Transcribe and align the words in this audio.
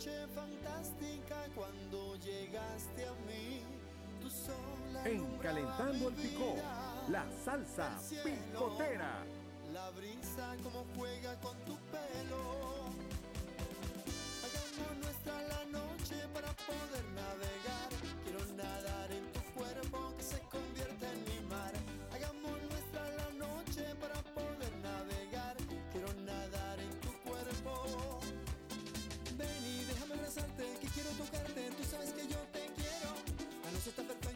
noche 0.00 0.26
fantástica 0.34 1.36
cuando 1.54 2.16
llegaste 2.16 3.04
a 3.06 3.12
mí. 3.26 3.62
Tú 4.22 4.30
sola 4.30 5.04
En 5.04 5.38
Calentando 5.38 6.08
el 6.08 6.14
Picó, 6.14 6.56
la 7.10 7.26
salsa 7.44 7.98
picotera. 8.24 9.24
La 9.74 9.90
brisa 9.90 10.56
como 10.62 10.86
juega 10.96 11.38
con 11.40 11.54
tu 11.66 11.76
pelo. 11.92 12.86
Hagamos 14.42 14.96
nuestra 15.02 15.42
la 15.42 15.64
noche 15.66 16.16
para 16.32 16.48
poder 16.54 17.04
navegar. 17.14 17.69
Sabes 32.00 32.12
que 32.14 32.32
yo 32.32 32.38
te 32.52 32.60
quiero. 32.76 33.12
La 33.64 33.70
noche 33.72 33.90
está 33.90 34.02
perfecta 34.02 34.29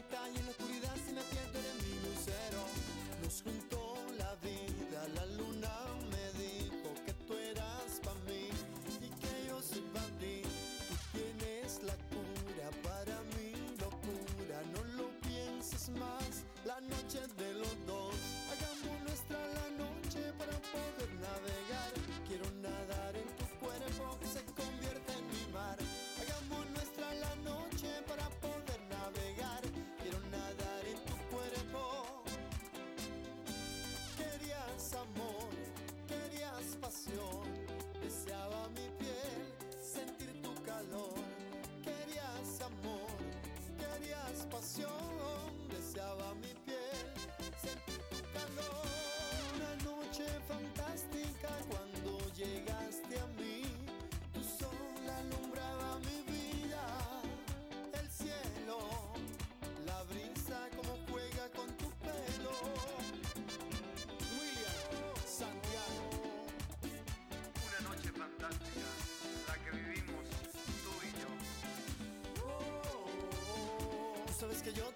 sabes 74.45 74.61
que 74.61 74.73
yo 74.73 74.94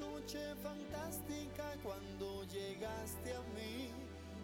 noche 0.00 0.40
fantástica 0.62 1.64
cuando 1.82 2.44
llegaste 2.44 3.34
a 3.34 3.40
mí. 3.54 3.90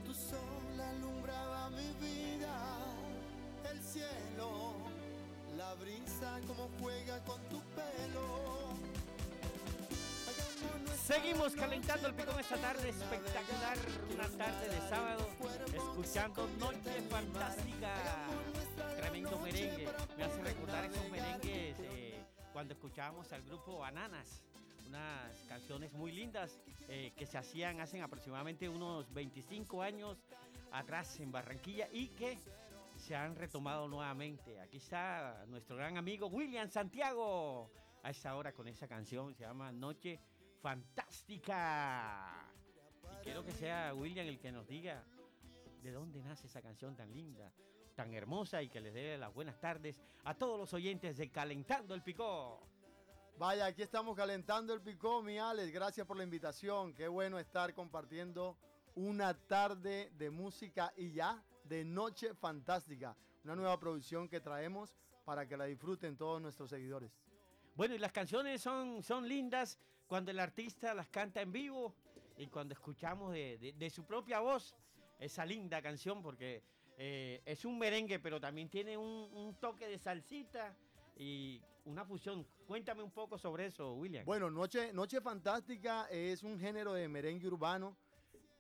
Tu 0.05 0.15
sol 0.15 0.81
alumbraba 0.81 1.71
mi 1.71 1.91
vida. 1.99 2.55
El 3.71 3.81
cielo, 3.83 4.75
la 5.57 5.75
brisa 5.75 6.39
como 6.47 6.69
juega 6.81 7.19
con 7.25 7.41
tu 7.49 7.61
pelo. 7.75 8.77
Seguimos 11.07 11.55
calentando 11.55 12.09
el 12.09 12.15
picón 12.15 12.39
esta 12.41 12.57
tarde 12.57 12.89
espectacular, 12.89 13.79
una 14.13 14.29
tarde 14.29 14.69
de 14.69 14.89
sábado, 14.89 15.29
escuchando 15.73 16.49
Noche. 16.59 17.01
Fantástica. 17.09 17.95
Tremendo 18.97 19.39
merengue. 19.39 19.89
Me 20.17 20.25
hace 20.25 20.43
recordar 20.43 20.85
esos 20.85 21.09
merengues 21.11 21.77
eh, 21.79 22.25
cuando 22.53 22.75
escuchábamos 22.75 23.33
al 23.33 23.43
grupo 23.43 23.79
Bananas. 23.79 24.43
Unas 24.87 25.37
canciones 25.49 25.93
muy 25.93 26.13
lindas 26.13 26.61
eh, 26.89 27.13
que 27.17 27.27
se 27.27 27.39
hacían 27.39 27.81
hace 27.81 28.01
aproximadamente 28.01 28.69
unos 28.69 29.13
25 29.13 29.83
años 29.83 30.17
atrás 30.71 31.19
en 31.21 31.33
Barranquilla 31.33 31.89
y 31.93 32.09
que 32.09 32.39
se 32.97 33.17
han 33.17 33.35
retomado 33.37 33.89
nuevamente. 33.89 34.61
Aquí 34.61 34.77
está 34.79 35.45
nuestro 35.49 35.77
gran 35.77 35.97
amigo 35.97 36.29
William 36.29 36.69
Santiago 36.69 37.71
a 38.03 38.11
esta 38.11 38.37
hora 38.37 38.53
con 38.53 38.69
esa 38.69 38.87
canción. 38.87 39.35
Se 39.35 39.43
llama 39.43 39.73
Noche 39.73 40.21
Fantástica. 40.63 42.49
Y 43.13 43.25
quiero 43.25 43.45
que 43.45 43.53
sea 43.53 43.93
William 43.95 44.27
el 44.27 44.39
que 44.39 44.53
nos 44.53 44.67
diga 44.67 45.05
de 45.83 45.93
dónde 45.93 46.23
nace 46.23 46.47
esa 46.47 46.63
canción 46.63 46.97
tan 46.97 47.13
linda, 47.13 47.53
tan 47.95 48.15
hermosa 48.15 48.63
y 48.63 48.69
que 48.69 48.81
les 48.81 48.95
dé 48.95 49.19
las 49.19 49.33
buenas 49.33 49.59
tardes 49.61 49.97
a 50.25 50.35
todos 50.35 50.59
los 50.59 50.73
oyentes 50.75 51.17
de 51.17 51.31
Calentando 51.31 51.95
el 51.95 52.03
Picó. 52.03 52.76
Vaya, 53.39 53.67
aquí 53.67 53.83
estamos 53.83 54.17
calentando 54.17 54.73
el 54.73 54.81
picó, 54.81 55.23
mi 55.23 55.39
Alex. 55.39 55.71
Gracias 55.73 56.07
por 56.07 56.17
la 56.17 56.25
invitación. 56.25 56.95
Qué 56.95 57.07
bueno 57.07 57.39
estar 57.39 57.75
compartiendo 57.75 58.57
una 58.95 59.35
tarde 59.35 60.11
de 60.17 60.31
música 60.31 60.93
y 60.97 61.13
ya 61.13 61.43
de 61.65 61.85
Noche 61.85 62.35
Fantástica. 62.35 63.15
Una 63.45 63.55
nueva 63.55 63.79
producción 63.79 64.29
que 64.29 64.41
traemos 64.41 64.97
para 65.25 65.47
que 65.47 65.57
la 65.57 65.67
disfruten 65.67 66.17
todos 66.17 66.41
nuestros 66.41 66.71
seguidores. 66.71 67.11
Bueno, 67.75 67.95
y 67.95 67.99
las 67.99 68.13
canciones 68.13 68.63
son, 68.63 69.03
son 69.03 69.29
lindas 69.29 69.79
cuando 70.07 70.31
el 70.31 70.41
artista 70.41 70.95
las 70.95 71.09
canta 71.09 71.43
en 71.43 71.53
vivo 71.53 71.95
y 72.39 72.47
cuando 72.47 72.73
escuchamos 72.73 73.33
de, 73.33 73.75
de- 73.77 73.91
su 73.91 74.05
propia 74.05 74.41
voz 74.41 74.75
esa 75.19 75.45
linda 75.45 75.83
canción, 75.83 76.23
porque 76.23 76.63
eh, 76.97 77.43
es 77.45 77.65
un 77.67 77.79
merengue, 77.79 78.19
pero 78.19 78.41
también 78.41 78.71
tiene 78.71 78.97
un, 78.97 79.29
un 79.35 79.55
toque 79.61 79.89
de 79.89 79.99
salsita 79.99 80.75
y 81.19 81.61
una 81.87 82.05
fusión. 82.05 82.47
Cuéntame 82.67 83.03
un 83.03 83.11
poco 83.13 83.39
sobre 83.39 83.67
eso, 83.67 83.95
William. 83.95 84.25
Bueno, 84.25 84.51
Noche, 84.51 84.93
Noche 84.93 85.21
Fantástica 85.21 86.07
es 86.11 86.43
un 86.43 86.59
género 86.59 86.93
de 86.93 87.09
merengue 87.09 87.47
urbano. 87.47 87.97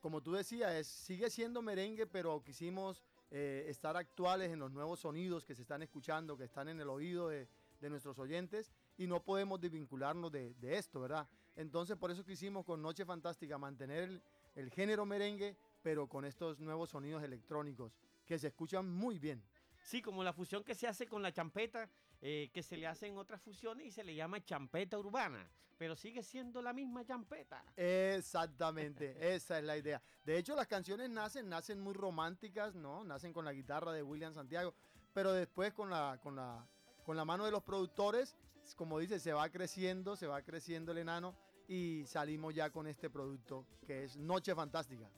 Como 0.00 0.22
tú 0.22 0.32
decías, 0.32 0.72
es- 0.74 0.86
sigue 0.86 1.28
siendo 1.30 1.60
merengue, 1.60 2.06
pero 2.06 2.42
quisimos 2.42 3.02
eh, 3.32 3.64
estar 3.68 3.96
actuales 3.96 4.52
en 4.52 4.60
los 4.60 4.70
nuevos 4.70 5.00
sonidos 5.00 5.44
que 5.44 5.54
se 5.56 5.62
están 5.62 5.82
escuchando, 5.82 6.36
que 6.36 6.44
están 6.44 6.68
en 6.68 6.80
el 6.80 6.88
oído 6.88 7.28
de, 7.28 7.48
de 7.80 7.90
nuestros 7.90 8.16
oyentes 8.20 8.70
y 8.96 9.08
no 9.08 9.20
podemos 9.24 9.60
desvincularnos 9.60 10.30
de, 10.30 10.54
de 10.54 10.78
esto, 10.78 11.00
¿verdad? 11.00 11.28
Entonces 11.56 11.96
por 11.96 12.12
eso 12.12 12.24
quisimos 12.24 12.64
con 12.64 12.80
Noche 12.80 13.04
Fantástica 13.04 13.58
mantener 13.58 14.04
el, 14.04 14.22
el 14.54 14.70
género 14.70 15.04
merengue, 15.04 15.56
pero 15.82 16.06
con 16.08 16.24
estos 16.24 16.60
nuevos 16.60 16.90
sonidos 16.90 17.24
electrónicos 17.24 17.98
que 18.24 18.38
se 18.38 18.46
escuchan 18.46 18.88
muy 18.88 19.18
bien. 19.18 19.42
Sí, 19.82 20.00
como 20.00 20.22
la 20.22 20.32
fusión 20.32 20.62
que 20.62 20.74
se 20.76 20.86
hace 20.86 21.06
con 21.08 21.20
la 21.22 21.32
champeta 21.32 21.90
eh, 22.20 22.50
que 22.52 22.62
se 22.62 22.76
le 22.76 22.86
hacen 22.86 23.16
otras 23.18 23.40
fusiones 23.40 23.86
y 23.86 23.90
se 23.90 24.04
le 24.04 24.14
llama 24.14 24.44
champeta 24.44 24.98
urbana, 24.98 25.48
pero 25.78 25.94
sigue 25.96 26.22
siendo 26.22 26.62
la 26.62 26.72
misma 26.72 27.04
champeta. 27.04 27.64
Exactamente, 27.76 29.16
esa 29.34 29.58
es 29.58 29.64
la 29.64 29.76
idea. 29.76 30.02
De 30.24 30.38
hecho, 30.38 30.54
las 30.54 30.66
canciones 30.66 31.10
nacen, 31.10 31.48
nacen 31.48 31.80
muy 31.80 31.94
románticas, 31.94 32.74
¿no? 32.74 33.04
Nacen 33.04 33.32
con 33.32 33.44
la 33.44 33.52
guitarra 33.52 33.92
de 33.92 34.02
William 34.02 34.32
Santiago, 34.32 34.74
pero 35.12 35.32
después 35.32 35.72
con 35.72 35.90
la, 35.90 36.18
con 36.22 36.36
la, 36.36 36.66
con 37.04 37.16
la 37.16 37.24
mano 37.24 37.44
de 37.44 37.50
los 37.50 37.62
productores, 37.62 38.36
como 38.74 38.98
dice, 38.98 39.20
se 39.20 39.32
va 39.32 39.48
creciendo, 39.50 40.16
se 40.16 40.26
va 40.26 40.42
creciendo 40.42 40.92
el 40.92 40.98
enano 40.98 41.36
y 41.68 42.04
salimos 42.06 42.54
ya 42.54 42.70
con 42.70 42.86
este 42.86 43.10
producto 43.10 43.66
que 43.86 44.04
es 44.04 44.16
Noche 44.16 44.54
Fantástica. 44.54 45.10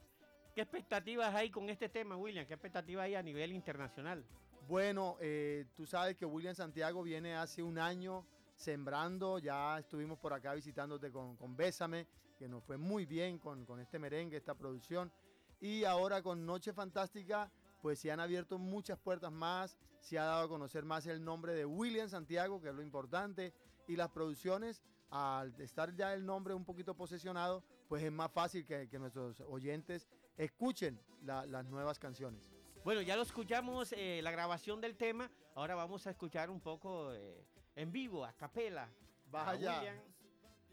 ¿Qué 0.53 0.61
expectativas 0.61 1.33
hay 1.33 1.49
con 1.49 1.69
este 1.69 1.89
tema, 1.89 2.17
William? 2.17 2.45
¿Qué 2.45 2.53
expectativas 2.53 3.05
hay 3.05 3.15
a 3.15 3.23
nivel 3.23 3.53
internacional? 3.53 4.25
Bueno, 4.69 5.17
eh, 5.19 5.65
tú 5.75 5.87
sabes 5.87 6.15
que 6.15 6.27
William 6.27 6.53
Santiago 6.53 7.01
viene 7.01 7.35
hace 7.35 7.63
un 7.63 7.79
año 7.79 8.23
sembrando, 8.55 9.39
ya 9.39 9.79
estuvimos 9.79 10.19
por 10.19 10.31
acá 10.31 10.53
visitándote 10.53 11.11
con, 11.11 11.35
con 11.37 11.57
Bésame, 11.57 12.05
que 12.37 12.47
nos 12.47 12.63
fue 12.63 12.77
muy 12.77 13.07
bien 13.07 13.39
con, 13.39 13.65
con 13.65 13.79
este 13.79 13.97
merengue, 13.97 14.37
esta 14.37 14.53
producción. 14.53 15.11
Y 15.59 15.85
ahora 15.85 16.21
con 16.21 16.45
Noche 16.45 16.71
Fantástica, 16.71 17.51
pues 17.81 17.97
se 17.97 18.11
han 18.11 18.19
abierto 18.19 18.59
muchas 18.59 18.99
puertas 18.99 19.31
más, 19.31 19.75
se 20.01 20.19
ha 20.19 20.25
dado 20.25 20.45
a 20.45 20.47
conocer 20.47 20.85
más 20.85 21.07
el 21.07 21.23
nombre 21.25 21.55
de 21.55 21.65
William 21.65 22.07
Santiago, 22.07 22.61
que 22.61 22.69
es 22.69 22.75
lo 22.75 22.83
importante, 22.83 23.55
y 23.87 23.95
las 23.95 24.09
producciones, 24.11 24.83
al 25.09 25.59
estar 25.59 25.95
ya 25.95 26.13
el 26.13 26.23
nombre 26.23 26.53
un 26.53 26.63
poquito 26.63 26.93
posesionado, 26.93 27.63
pues 27.87 28.03
es 28.03 28.11
más 28.11 28.31
fácil 28.31 28.67
que, 28.67 28.87
nuestros 28.99 29.39
oyentes 29.47 30.07
escuchen 30.37 31.01
la- 31.23 31.47
las 31.47 31.65
nuevas 31.65 31.97
canciones. 31.97 32.58
Bueno, 32.89 33.03
ya 33.03 33.15
lo 33.15 33.21
escuchamos, 33.21 33.91
eh, 33.95 34.19
la 34.23 34.31
grabación 34.31 34.81
del 34.81 34.97
tema. 34.97 35.29
Ahora 35.53 35.75
vamos 35.75 36.07
a 36.07 36.09
escuchar 36.09 36.49
un 36.49 36.59
poco 36.59 37.13
eh, 37.13 37.45
en 37.75 37.91
vivo, 37.91 38.25
a 38.25 38.33
capela. 38.33 38.85
a 38.85 38.89
Vaya. 39.29 39.77
William. 39.77 39.95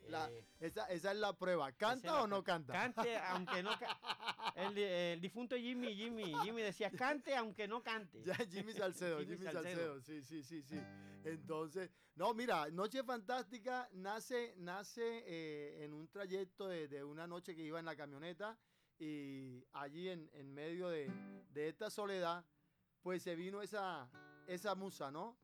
La- 0.09 0.31
Eh, 0.31 0.47
esa, 0.61 0.87
esa 0.87 1.11
es 1.13 1.19
la 1.19 1.35
prueba. 1.35 1.71
¿Canta 1.73 2.23
o 2.23 2.27
no 2.27 2.43
canta? 2.43 2.73
Cante, 2.73 3.19
aunque 3.29 3.63
no 3.63 3.79
ca- 3.79 4.01
el, 4.57 4.79
el 4.79 5.21
difunto 5.21 5.57
Jimmy, 5.57 5.95
Jimmy, 5.95 6.33
Jimmy 6.43 6.63
decía, 6.63 6.91
cante 6.91 7.37
aunque 7.37 7.69
no 7.69 7.83
cante. 7.83 8.23
Ya, 8.23 8.35
Jimmy 8.37 8.73
Salcedo, 8.73 9.19
Jimmy 9.21 9.37
Jimmy, 9.37 9.53
Salcedo. 9.53 9.63
Salcedo. 9.63 10.01
sí, 10.01 10.23
sí, 10.23 10.43
sí, 10.43 10.63
sí. 10.63 10.81
Entonces, 11.23 11.91
no, 12.15 12.33
mira, 12.33 12.71
Noche 12.71 13.05
Fantástica 13.05 13.91
nace, 13.93 14.55
nace 14.57 15.23
eh, 15.27 15.85
en 15.85 15.93
un 15.93 16.09
trayecto 16.09 16.67
de, 16.67 16.89
de 16.89 17.05
una 17.05 17.27
noche 17.27 17.55
que 17.55 17.61
iba 17.63 17.79
en 17.79 17.85
la 17.85 17.95
camioneta 17.95 18.57
y 18.99 19.65
allí 19.73 20.09
en, 20.09 20.31
en 20.35 20.53
medio 20.53 20.89
de, 20.89 21.11
de 21.53 21.69
esta 21.69 21.91
soledad, 21.91 22.45
pues 23.03 23.23
se 23.23 23.35
vino 23.35 23.63
esa, 23.63 24.09
esa 24.47 24.75
musa, 24.75 25.11
¿no? 25.11 25.37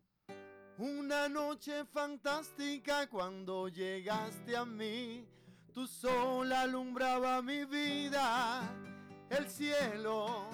Una 0.78 1.28
noche 1.28 1.84
fantástica 1.84 3.08
cuando 3.08 3.69
llegaste 3.69 4.56
a 4.56 4.64
mí, 4.64 5.26
tu 5.72 5.87
sol 5.87 6.52
alumbraba 6.52 7.43
mi 7.43 7.64
vida, 7.64 8.62
el 9.28 9.49
cielo, 9.49 10.46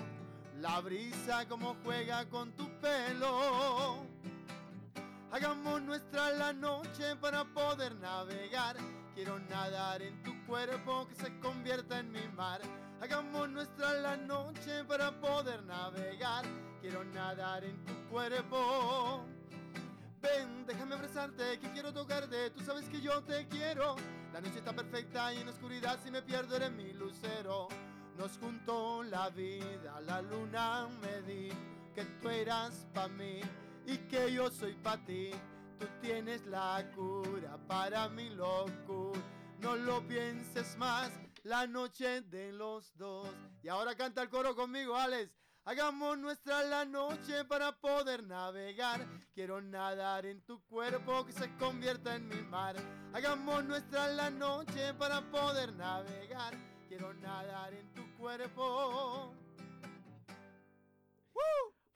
la 0.61 0.81
brisa 0.81 1.47
como 1.49 1.77
juega 1.85 2.29
con 2.29 2.53
tu 2.53 2.69
pelo. 2.81 4.07
Hagamos 5.31 5.83
nuestra 5.83 6.33
la 6.33 6.53
noche 6.53 7.15
para 7.17 7.45
poder 7.45 7.95
navegar. 7.97 8.77
Quiero 9.15 9.39
nadar 9.39 10.03
en 10.03 10.23
tu 10.23 10.33
cuerpo 10.47 11.07
que 11.09 11.15
se 11.15 11.39
convierta 11.41 11.99
en 12.01 12.11
mi 12.11 12.27
mar. 12.37 12.61
Hagamos 13.01 13.49
nuestra 13.51 13.93
la 13.95 14.17
noche 14.17 14.83
para 14.85 15.13
poder 15.21 15.63
navegar. 15.63 16.45
Quiero 16.81 17.05
nadar 17.05 17.63
en 17.63 17.85
tu 17.85 17.95
cuerpo. 18.11 19.25
Ven, 20.21 20.67
déjame 20.67 20.97
abrazarte, 20.97 21.61
que 21.61 21.71
quiero 21.71 21.93
tocarte. 21.93 22.51
Tú 22.51 22.61
sabes 22.65 22.89
que 22.89 23.01
yo 23.01 23.23
te 23.23 23.47
quiero. 23.47 23.95
La 24.33 24.41
noche 24.41 24.59
está 24.59 24.73
perfecta 24.73 25.33
y 25.33 25.39
en 25.39 25.49
oscuridad 25.49 25.99
si 26.03 26.11
me 26.11 26.23
pierdo 26.23 26.57
eres 26.57 26.73
mi 26.73 26.93
lucero. 26.93 27.69
Nos 28.17 28.37
juntó 28.39 29.05
la 29.05 29.31
vida, 29.31 30.01
la 30.01 30.21
luna 30.21 30.89
me 31.01 31.23
dijo 31.23 31.57
que 31.95 32.05
tú 32.05 32.29
eras 32.29 32.85
para 32.93 33.09
mí 33.09 33.41
y 33.87 33.97
que 34.09 34.33
yo 34.33 34.51
soy 34.51 34.75
para 34.75 35.05
ti. 35.05 35.31
Tú 35.79 35.87
tienes 36.01 36.45
la 36.47 36.85
cura 36.97 37.57
para 37.69 38.09
mi 38.09 38.29
locura. 38.31 39.21
No 39.61 39.77
lo 39.77 40.07
pienses 40.07 40.77
más, 40.77 41.13
la 41.49 41.67
noche 41.67 42.21
de 42.21 42.53
los 42.53 42.95
dos. 42.97 43.27
Y 43.63 43.69
ahora 43.69 43.97
canta 43.97 44.21
el 44.21 44.29
coro 44.29 44.55
conmigo, 44.55 44.95
Alex. 44.95 45.33
Hagamos 45.65 46.19
nuestra 46.19 46.63
la 46.63 46.85
noche 46.85 47.45
para 47.47 47.73
poder 47.73 48.23
navegar. 48.23 49.07
Quiero 49.33 49.61
nadar 49.61 50.27
en 50.27 50.43
tu 50.43 50.63
cuerpo 50.67 51.25
que 51.25 51.33
se 51.33 51.55
convierta 51.57 52.15
en 52.17 52.29
mi 52.29 52.43
mar. 52.43 52.77
Hagamos 53.15 53.65
nuestra 53.65 54.09
la 54.09 54.31
noche 54.31 54.93
para 54.95 55.23
poder 55.31 55.73
navegar. 55.73 56.55
Quiero 56.87 57.15
nadar 57.15 57.73
en 57.73 57.95
tu 57.95 58.17
cuerpo. 58.17 59.35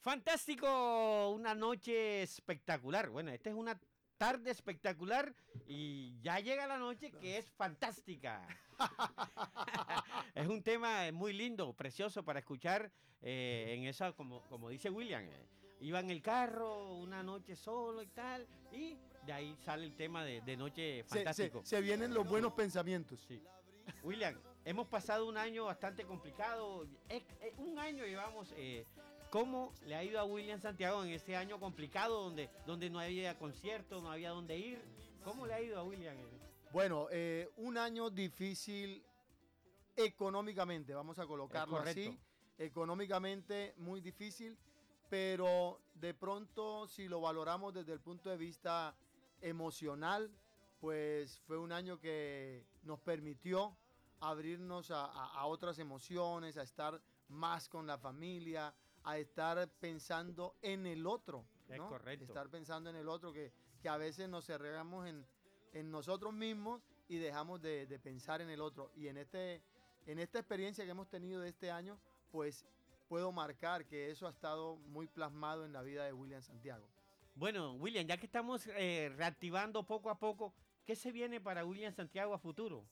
Fantástico, 0.00 1.30
una 1.30 1.54
noche 1.54 2.22
espectacular. 2.22 3.10
Bueno, 3.10 3.30
esta 3.30 3.50
es 3.50 3.56
una 3.56 3.78
tarde 4.22 4.52
espectacular 4.52 5.34
y 5.66 6.16
ya 6.22 6.38
llega 6.38 6.68
la 6.68 6.78
noche 6.78 7.10
que 7.10 7.38
es 7.38 7.50
fantástica. 7.56 8.46
es 10.36 10.46
un 10.46 10.62
tema 10.62 11.10
muy 11.12 11.32
lindo, 11.32 11.72
precioso 11.72 12.22
para 12.24 12.38
escuchar 12.38 12.92
eh, 13.20 13.74
en 13.76 13.84
esa, 13.84 14.12
como, 14.12 14.42
como 14.42 14.68
dice 14.68 14.90
William. 14.90 15.24
eh, 15.24 15.46
iba 15.80 15.98
en 15.98 16.10
el 16.10 16.22
carro 16.22 16.94
una 16.98 17.24
noche 17.24 17.56
solo 17.56 18.00
y 18.00 18.06
tal, 18.06 18.46
y 18.70 18.96
de 19.26 19.32
ahí 19.32 19.56
sale 19.64 19.86
el 19.86 19.96
tema 19.96 20.24
de, 20.24 20.40
de 20.42 20.56
noche 20.56 21.02
Se, 21.02 21.08
se- 21.08 21.14
fantástico. 21.16 21.62
se 21.64 21.80
vienen 21.80 22.14
los 22.14 22.24
buenos 22.24 22.52
pensamientos. 22.52 23.18
Sí. 23.26 23.42
William, 24.04 24.40
hemos 24.64 24.86
pasado 24.86 25.26
un 25.26 25.36
año 25.36 25.64
bastante 25.64 26.04
complicado. 26.04 26.86
Es- 27.08 27.24
es 27.40 27.54
un 27.58 27.76
año 27.76 28.04
llevamos. 28.06 28.54
eh, 28.56 28.86
¿Cómo 29.32 29.72
le 29.86 29.94
ha 29.94 30.04
ido 30.04 30.20
a 30.20 30.24
William 30.24 30.60
Santiago 30.60 31.02
en 31.02 31.08
este 31.08 31.34
año 31.36 31.58
complicado 31.58 32.22
donde, 32.24 32.50
donde 32.66 32.90
no 32.90 33.00
había 33.00 33.38
concierto, 33.38 34.02
no 34.02 34.12
había 34.12 34.28
dónde 34.28 34.58
ir? 34.58 34.78
¿Cómo 35.24 35.46
le 35.46 35.54
ha 35.54 35.62
ido 35.62 35.80
a 35.80 35.84
William? 35.84 36.14
Bueno, 36.70 37.06
eh, 37.10 37.48
un 37.56 37.78
año 37.78 38.10
difícil 38.10 39.02
económicamente, 39.96 40.92
vamos 40.92 41.18
a 41.18 41.26
colocarlo 41.26 41.78
así. 41.78 42.18
Económicamente 42.58 43.72
muy 43.78 44.02
difícil, 44.02 44.54
pero 45.08 45.80
de 45.94 46.12
pronto 46.12 46.86
si 46.86 47.08
lo 47.08 47.22
valoramos 47.22 47.72
desde 47.72 47.94
el 47.94 48.00
punto 48.00 48.28
de 48.28 48.36
vista 48.36 48.94
emocional, 49.40 50.30
pues 50.78 51.40
fue 51.46 51.56
un 51.56 51.72
año 51.72 51.98
que 51.98 52.66
nos 52.82 53.00
permitió 53.00 53.74
abrirnos 54.20 54.90
a, 54.90 55.06
a- 55.06 55.32
a 55.40 55.46
otras 55.46 55.78
emociones, 55.78 56.58
a 56.58 56.62
estar 56.64 57.00
más 57.28 57.70
con 57.70 57.86
la 57.86 57.96
familia, 57.96 58.74
a 59.04 59.18
estar 59.18 59.68
pensando 59.80 60.54
en 60.62 60.86
el 60.86 61.06
otro. 61.06 61.44
Es 61.68 61.78
¿no? 61.78 61.88
correcto. 61.88 62.24
Estar 62.24 62.48
pensando 62.48 62.90
en 62.90 62.96
el 62.96 63.08
otro, 63.08 63.32
que, 63.32 63.52
que 63.80 63.88
a 63.88 63.96
veces 63.96 64.28
nos 64.28 64.46
cerramos 64.46 65.06
en, 65.06 65.26
en 65.72 65.90
nosotros 65.90 66.32
mismos 66.32 66.82
y 67.08 67.18
dejamos 67.18 67.60
de, 67.60 67.86
de 67.86 67.98
pensar 67.98 68.40
en 68.40 68.50
el 68.50 68.60
otro. 68.60 68.90
Y 68.96 69.08
en, 69.08 69.18
este, 69.18 69.62
en 70.06 70.18
esta 70.18 70.38
experiencia 70.38 70.84
que 70.84 70.90
hemos 70.90 71.08
tenido 71.08 71.40
de 71.40 71.48
este 71.48 71.70
año, 71.70 71.98
pues 72.30 72.66
puedo 73.08 73.30
marcar 73.32 73.84
que 73.86 74.10
eso 74.10 74.26
ha 74.26 74.30
estado 74.30 74.76
muy 74.76 75.06
plasmado 75.06 75.64
en 75.64 75.72
la 75.72 75.82
vida 75.82 76.04
de 76.04 76.12
William 76.12 76.42
Santiago. 76.42 76.86
Bueno, 77.34 77.74
William, 77.74 78.06
ya 78.06 78.16
que 78.16 78.26
estamos 78.26 78.66
eh, 78.68 79.12
reactivando 79.16 79.82
poco 79.82 80.10
a 80.10 80.18
poco, 80.18 80.54
¿qué 80.84 80.94
se 80.94 81.12
viene 81.12 81.40
para 81.40 81.64
William 81.64 81.92
Santiago 81.92 82.34
a 82.34 82.38
futuro? 82.38 82.84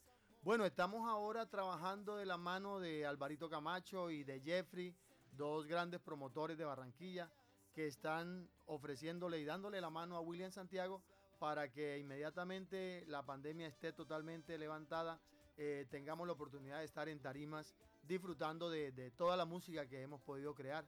Bueno, 0.42 0.64
estamos 0.64 1.06
ahora 1.08 1.44
trabajando 1.46 2.16
de 2.16 2.24
la 2.24 2.38
mano 2.38 2.80
de 2.80 3.04
Alvarito 3.04 3.50
Camacho 3.50 4.10
y 4.10 4.24
de 4.24 4.40
Jeffrey, 4.40 4.94
dos 5.36 5.66
grandes 5.66 6.00
promotores 6.00 6.58
de 6.58 6.64
Barranquilla, 6.64 7.30
que 7.74 7.86
están 7.86 8.48
ofreciéndole 8.66 9.38
y 9.38 9.44
dándole 9.44 9.80
la 9.80 9.90
mano 9.90 10.16
a 10.16 10.20
William 10.20 10.50
Santiago 10.50 11.02
para 11.38 11.70
que 11.70 11.98
inmediatamente 11.98 13.04
la 13.06 13.24
pandemia 13.24 13.66
esté 13.66 13.92
totalmente 13.92 14.58
levantada, 14.58 15.18
eh, 15.56 15.86
tengamos 15.90 16.26
la 16.26 16.34
oportunidad 16.34 16.78
de 16.78 16.84
estar 16.84 17.08
en 17.08 17.20
tarimas 17.20 17.74
disfrutando 18.02 18.70
de, 18.70 18.92
de 18.92 19.10
toda 19.10 19.36
la 19.36 19.44
música 19.44 19.86
que 19.86 20.02
hemos 20.02 20.20
podido 20.20 20.54
crear. 20.54 20.84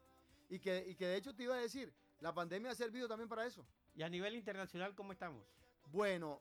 Y 0.51 0.59
que, 0.59 0.85
y 0.87 0.95
que 0.95 1.07
de 1.07 1.17
hecho 1.17 1.35
te 1.35 1.45
iba 1.45 1.55
a 1.55 1.59
decir, 1.59 1.93
la 2.21 2.35
pandemia 2.35 2.71
ha 2.71 2.75
servido 2.75 3.09
también 3.09 3.29
para 3.29 3.47
eso. 3.47 3.65
Y 3.95 4.03
a 4.03 4.09
nivel 4.09 4.35
internacional, 4.35 4.95
¿cómo 4.95 5.13
estamos? 5.13 5.45
Bueno, 5.87 6.41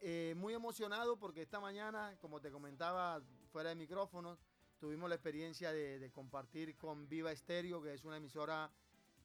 eh, 0.00 0.34
muy 0.36 0.52
emocionado 0.54 1.18
porque 1.18 1.42
esta 1.42 1.58
mañana, 1.58 2.16
como 2.20 2.40
te 2.40 2.50
comentaba 2.50 3.22
fuera 3.50 3.70
de 3.70 3.74
micrófonos, 3.74 4.38
tuvimos 4.78 5.08
la 5.08 5.14
experiencia 5.14 5.72
de, 5.72 5.98
de 5.98 6.10
compartir 6.10 6.76
con 6.76 7.08
Viva 7.08 7.32
Estéreo, 7.32 7.82
que 7.82 7.94
es 7.94 8.04
una 8.04 8.16
emisora 8.16 8.70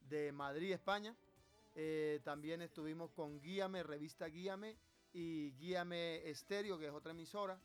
de 0.09 0.31
Madrid, 0.31 0.71
España. 0.73 1.15
Eh, 1.75 2.19
también 2.23 2.61
estuvimos 2.61 3.11
con 3.11 3.39
Guíame, 3.41 3.83
revista 3.83 4.27
Guíame, 4.27 4.77
y 5.13 5.51
Guíame 5.53 6.29
Estéreo, 6.29 6.77
que 6.77 6.87
es 6.87 6.93
otra 6.93 7.11
emisora. 7.11 7.59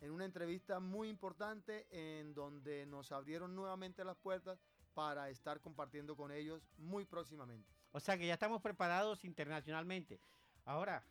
en 0.00 0.10
una 0.10 0.24
entrevista 0.24 0.80
muy 0.80 1.08
importante 1.08 1.86
en 1.90 2.34
donde 2.34 2.86
nos 2.86 3.12
abrieron 3.12 3.54
nuevamente 3.54 4.04
las 4.04 4.16
puertas 4.16 4.58
para 4.94 5.30
estar 5.30 5.60
compartiendo 5.60 6.16
con 6.16 6.32
ellos 6.32 6.60
muy 6.76 7.04
próximamente. 7.04 7.70
O 7.92 8.00
sea 8.00 8.18
que 8.18 8.26
ya 8.26 8.34
estamos 8.34 8.60
preparados 8.60 9.24
internacionalmente. 9.24 10.18
Ahora, 10.64 11.04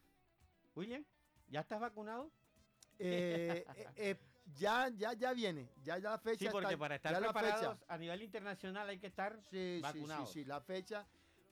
William, 0.75 1.05
¿ya 1.47 1.61
estás 1.61 1.79
vacunado? 1.79 2.31
Eh, 2.99 3.65
eh, 3.75 3.87
eh, 3.95 4.15
ya, 4.57 4.89
ya, 4.89 5.13
ya 5.13 5.33
viene, 5.33 5.69
ya, 5.83 5.97
ya 5.97 6.11
la 6.11 6.17
fecha. 6.19 6.45
Sí, 6.45 6.49
porque 6.51 6.67
está- 6.69 6.77
para 6.79 6.95
estar 6.95 7.15
fecha. 7.15 7.31
preparados 7.33 7.77
a 7.87 7.97
nivel 7.97 8.21
internacional 8.21 8.89
hay 8.89 8.99
que 8.99 9.07
estar 9.07 9.35
Sí, 9.43 9.49
sí, 9.51 9.75
sí, 9.77 9.81
vacunados. 9.81 10.31
sí, 10.31 10.45
la 10.45 10.61
fecha. 10.61 11.05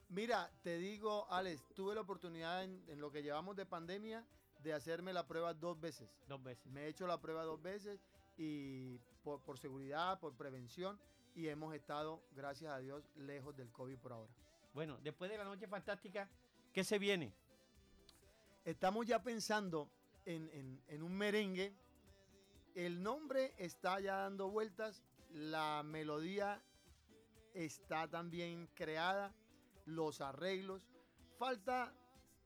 Mira, 0.08 0.50
te 0.62 0.76
digo, 0.78 1.26
Alex, 1.30 1.62
tuve 1.74 1.94
la 1.94 2.00
oportunidad 2.00 2.64
en, 2.64 2.82
en 2.88 3.00
lo 3.00 3.12
que 3.12 3.22
llevamos 3.22 3.54
de 3.56 3.64
pandemia 3.66 4.24
de 4.62 4.72
hacerme 4.74 5.12
la 5.12 5.26
prueba 5.26 5.54
dos 5.54 5.80
veces. 5.80 6.08
dos 6.26 6.42
veces. 6.42 6.66
Me 6.66 6.82
he 6.82 6.88
hecho 6.88 7.06
la 7.06 7.20
prueba 7.20 7.44
dos 7.44 7.62
veces 7.62 8.00
y 8.36 8.98
por, 9.22 9.40
por 9.42 9.58
seguridad, 9.58 10.18
por 10.18 10.34
prevención 10.34 10.98
y 11.34 11.46
hemos 11.48 11.74
estado, 11.74 12.22
gracias 12.32 12.72
a 12.72 12.78
Dios, 12.80 13.04
lejos 13.16 13.56
del 13.56 13.70
COVID 13.70 13.98
por 13.98 14.12
ahora. 14.12 14.32
Bueno, 14.74 14.98
después 15.02 15.30
de 15.30 15.38
la 15.38 15.44
noche 15.44 15.66
fantástica, 15.68 16.28
¿qué 16.72 16.82
se 16.84 16.98
viene? 16.98 17.32
Estamos 18.64 19.06
ya 19.06 19.22
pensando 19.22 19.88
en, 20.26 20.50
en- 20.52 20.82
en 20.88 21.02
un 21.02 21.12
merengue. 21.16 21.72
El 22.74 23.02
nombre 23.02 23.54
está 23.58 24.00
ya 24.00 24.16
dando 24.16 24.48
vueltas, 24.48 25.02
la 25.32 25.82
melodía 25.84 26.62
está 27.54 28.08
también 28.08 28.68
creada, 28.74 29.34
los 29.86 30.20
arreglos. 30.20 30.82
Falta, 31.38 31.92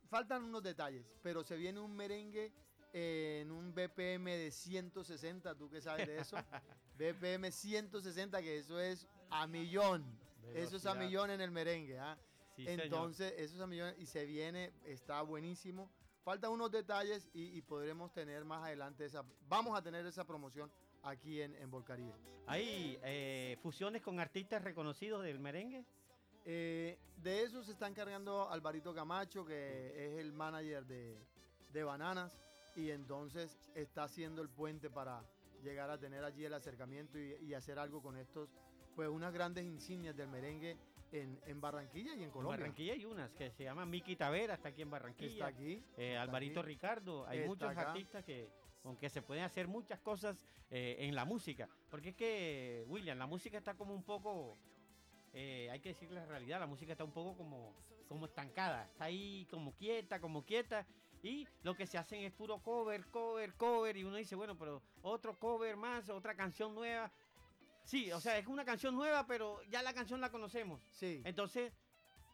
faltan 0.09 0.45
unos 0.45 0.63
detalles, 0.63 1.05
pero 1.23 1.43
se 1.45 1.57
viene 1.57 1.81
un 1.81 1.95
merengue 1.95 2.53
en 2.93 3.51
un 3.51 3.75
BPM 3.75 4.25
de 4.25 4.51
160, 4.51 5.55
tú 5.57 5.69
que 5.69 5.81
sabes 5.81 6.07
de 6.07 6.19
eso. 6.19 6.37
BPM 6.99 7.51
160, 7.51 8.41
que 8.41 8.59
eso 8.59 8.79
es 8.79 9.09
a 9.31 9.47
millón. 9.47 10.05
Eso 10.55 10.77
es 10.77 10.87
a 10.87 10.95
millón 10.95 11.31
en 11.31 11.41
el 11.41 11.51
merengue. 11.51 11.99
¿ah? 11.99 12.17
Sí, 12.55 12.65
señor. 12.65 12.85
Entonces, 12.85 13.35
eso 13.37 13.57
es 13.57 13.61
a 13.61 13.67
millón 13.67 13.95
y 13.99 14.07
se 14.07 14.25
viene, 14.25 14.73
está 14.85 15.23
buenísimo. 15.23 15.91
Faltan 16.25 16.53
unos 16.53 16.71
detalles 16.71 17.29
y, 17.35 17.59
y 17.59 17.61
podremos 17.61 18.11
tener 18.11 18.47
más 18.47 18.65
adelante 18.65 19.05
esa, 19.05 19.23
vamos 19.47 19.79
a 19.79 19.83
tener 19.83 20.07
esa 20.07 20.25
promoción 20.25 20.73
aquí 21.03 21.43
en, 21.43 21.55
en 21.57 21.71
Volcaribe. 21.71 22.15
¿Hay 22.47 22.99
eh, 23.03 23.59
fusiones 23.63 24.01
con 24.01 24.19
artistas 24.19 24.65
reconocidos 24.65 25.23
del 25.23 25.39
merengue? 25.39 25.85
Eh, 26.47 26.99
de 27.19 27.43
eso 27.43 27.63
se 27.63 27.73
está 27.73 27.89
encargando 27.89 28.49
Alvarito 28.49 28.95
Camacho, 28.95 29.45
que 29.45 30.15
es 30.15 30.19
el 30.19 30.33
manager 30.33 30.87
de, 30.87 31.19
de 31.71 31.85
Bananas, 31.85 32.41
y 32.75 32.89
entonces 32.91 33.59
está 33.75 34.05
haciendo 34.05 34.41
el 34.41 34.49
puente 34.49 34.89
para 34.89 35.23
llegar 35.63 35.91
a 35.91 35.99
tener 35.99 36.25
allí 36.25 36.47
el 36.47 36.55
acercamiento 36.55 37.19
y, 37.19 37.35
y 37.43 37.53
hacer 37.53 37.79
algo 37.79 38.03
con 38.03 38.17
estos, 38.17 38.49
pues 38.97 39.11
unas 39.11 39.33
grandes 39.35 39.65
insignias 39.65 40.17
del 40.17 40.29
merengue 40.29 40.79
en, 41.15 41.41
en 41.47 41.61
Barranquilla 41.61 42.13
y 42.15 42.19
en 42.19 42.25
En 42.25 42.31
Colombia. 42.31 42.59
Barranquilla 42.59 42.93
hay 42.93 43.05
unas 43.05 43.31
que 43.33 43.51
se 43.51 43.65
llaman 43.65 43.89
Miki 43.89 44.17
Tavera, 44.17 44.55
está 44.55 44.69
aquí 44.71 44.83
en 44.83 44.91
Barranquilla. 44.91 45.33
Está 45.33 45.47
aquí. 45.47 45.83
Eh, 45.97 46.11
está 46.11 46.23
Alvarito 46.23 46.61
aquí. 46.61 46.69
Ricardo, 46.69 47.27
hay 47.27 47.47
muchos 47.47 47.71
acá. 47.71 47.91
artistas 47.91 48.25
que, 48.25 48.51
con 48.83 48.97
que 48.97 49.09
se 49.09 49.23
pueden 49.23 49.45
hacer 49.45 49.69
muchas 49.69 50.01
cosas 50.01 50.45
eh, 50.71 50.97
en 51.01 51.15
la 51.15 51.25
música. 51.25 51.69
Porque 51.91 52.11
es 52.11 52.17
que, 52.17 52.85
William, 52.89 53.19
la 53.19 53.27
música 53.27 53.59
está 53.59 53.75
como 53.75 53.95
un 53.95 54.03
poco, 54.03 54.59
eh, 55.33 55.69
hay 55.71 55.81
que 55.81 55.91
decir 55.91 56.11
la 56.11 56.27
realidad, 56.27 56.61
la 56.61 56.67
música 56.67 56.93
está 56.93 57.05
un 57.05 57.13
poco 57.13 57.37
como, 57.37 57.75
como 58.09 58.27
estancada, 58.27 58.85
está 58.85 59.05
ahí 59.05 59.47
como 59.51 59.75
quieta, 59.75 60.21
como 60.21 60.45
quieta. 60.45 60.87
Y 61.23 61.49
lo 61.63 61.75
que 61.75 61.87
se 61.87 61.97
hacen 61.97 62.23
es 62.23 62.33
puro 62.33 62.59
cover, 62.59 63.07
cover, 63.07 63.55
cover. 63.55 63.97
Y 63.97 64.05
uno 64.05 64.17
dice, 64.17 64.35
bueno, 64.35 64.59
pero 64.59 64.83
otro 65.01 65.39
cover 65.39 65.75
más, 65.75 66.11
otra 66.11 66.35
canción 66.35 66.75
nueva. 66.75 67.11
Sí, 67.85 68.11
o 68.13 68.21
sea, 68.21 68.39
es 68.39 68.47
una 68.47 68.65
canción 68.65 68.95
nueva, 68.95 69.27
pero 69.27 69.63
ya 69.65 69.83
la 69.83 69.93
canción 69.93 70.21
la 70.21 70.31
conocemos. 70.31 70.81
Sí. 70.91 71.21
Entonces, 71.25 71.73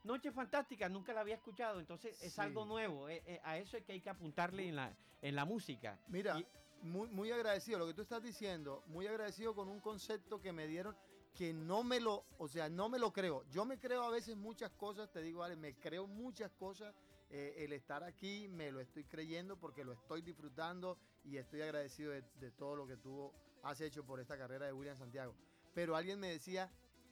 Noche 0.05 0.31
Fantástica, 0.33 0.89
nunca 0.89 1.13
la 1.13 1.21
había 1.21 1.35
escuchado, 1.35 1.79
entonces 1.81 2.21
es 2.23 2.33
Sí. 2.33 2.41
algo 2.41 2.65
nuevo. 2.65 3.09
eh, 3.09 3.23
eh, 3.27 3.41
a 3.45 3.59
eso 3.59 3.77
es 3.77 3.85
que 3.85 3.93
hay 3.93 4.01
que 4.01 4.11
apuntarle 4.11 4.67
en 4.69 4.77
la, 4.77 4.97
en 5.21 5.35
la 5.35 5.45
música. 5.45 5.99
Mira, 6.09 6.39
Y- 6.39 6.47
muy, 6.83 7.09
muy 7.11 7.31
agradecido, 7.31 7.79
lo 7.79 7.87
que 7.87 7.93
tú 7.95 8.01
estás 8.03 8.23
diciendo, 8.23 8.83
muy 8.87 9.07
agradecido 9.07 9.55
con 9.55 9.69
un 9.69 9.81
concepto 9.81 10.41
que 10.41 10.53
me 10.53 10.67
dieron 10.67 10.97
que 11.35 11.53
no 11.53 11.85
me 11.85 12.01
lo, 12.01 12.25
o 12.39 12.49
sea, 12.49 12.69
no 12.69 12.89
me 12.89 12.99
lo 12.99 13.13
creo. 13.13 13.45
Yo 13.51 13.65
me 13.65 13.79
creo 13.79 14.03
a 14.03 14.11
veces 14.11 14.37
muchas 14.37 14.71
cosas, 14.73 15.11
te 15.13 15.21
digo, 15.23 15.43
Ale, 15.45 15.57
me 15.57 15.75
creo 15.75 16.07
muchas 16.07 16.51
cosas. 16.53 16.95
eh, 17.33 17.63
el 17.65 17.73
estar 17.75 18.03
aquí 18.03 18.49
me 18.49 18.73
lo 18.73 18.81
estoy 18.81 19.05
creyendo 19.05 19.57
porque 19.57 19.85
lo 19.85 19.93
estoy 19.93 20.21
disfrutando 20.21 20.99
y 21.23 21.37
estoy 21.37 21.63
agradecido 21.63 22.11
de, 22.11 22.23
de 22.41 22.51
todo 22.51 22.75
lo 22.75 22.89
que 22.89 22.97
tú 22.97 23.33
has 23.63 23.81
hecho 23.81 24.05
por 24.05 24.21
esta 24.21 24.37
carrera 24.39 24.67
de 24.67 24.73
William 24.73 24.97
Santiago. 24.97 25.35
Pero 25.75 25.97
alguien 25.97 26.19
me 26.19 26.29
decía, 26.29 26.71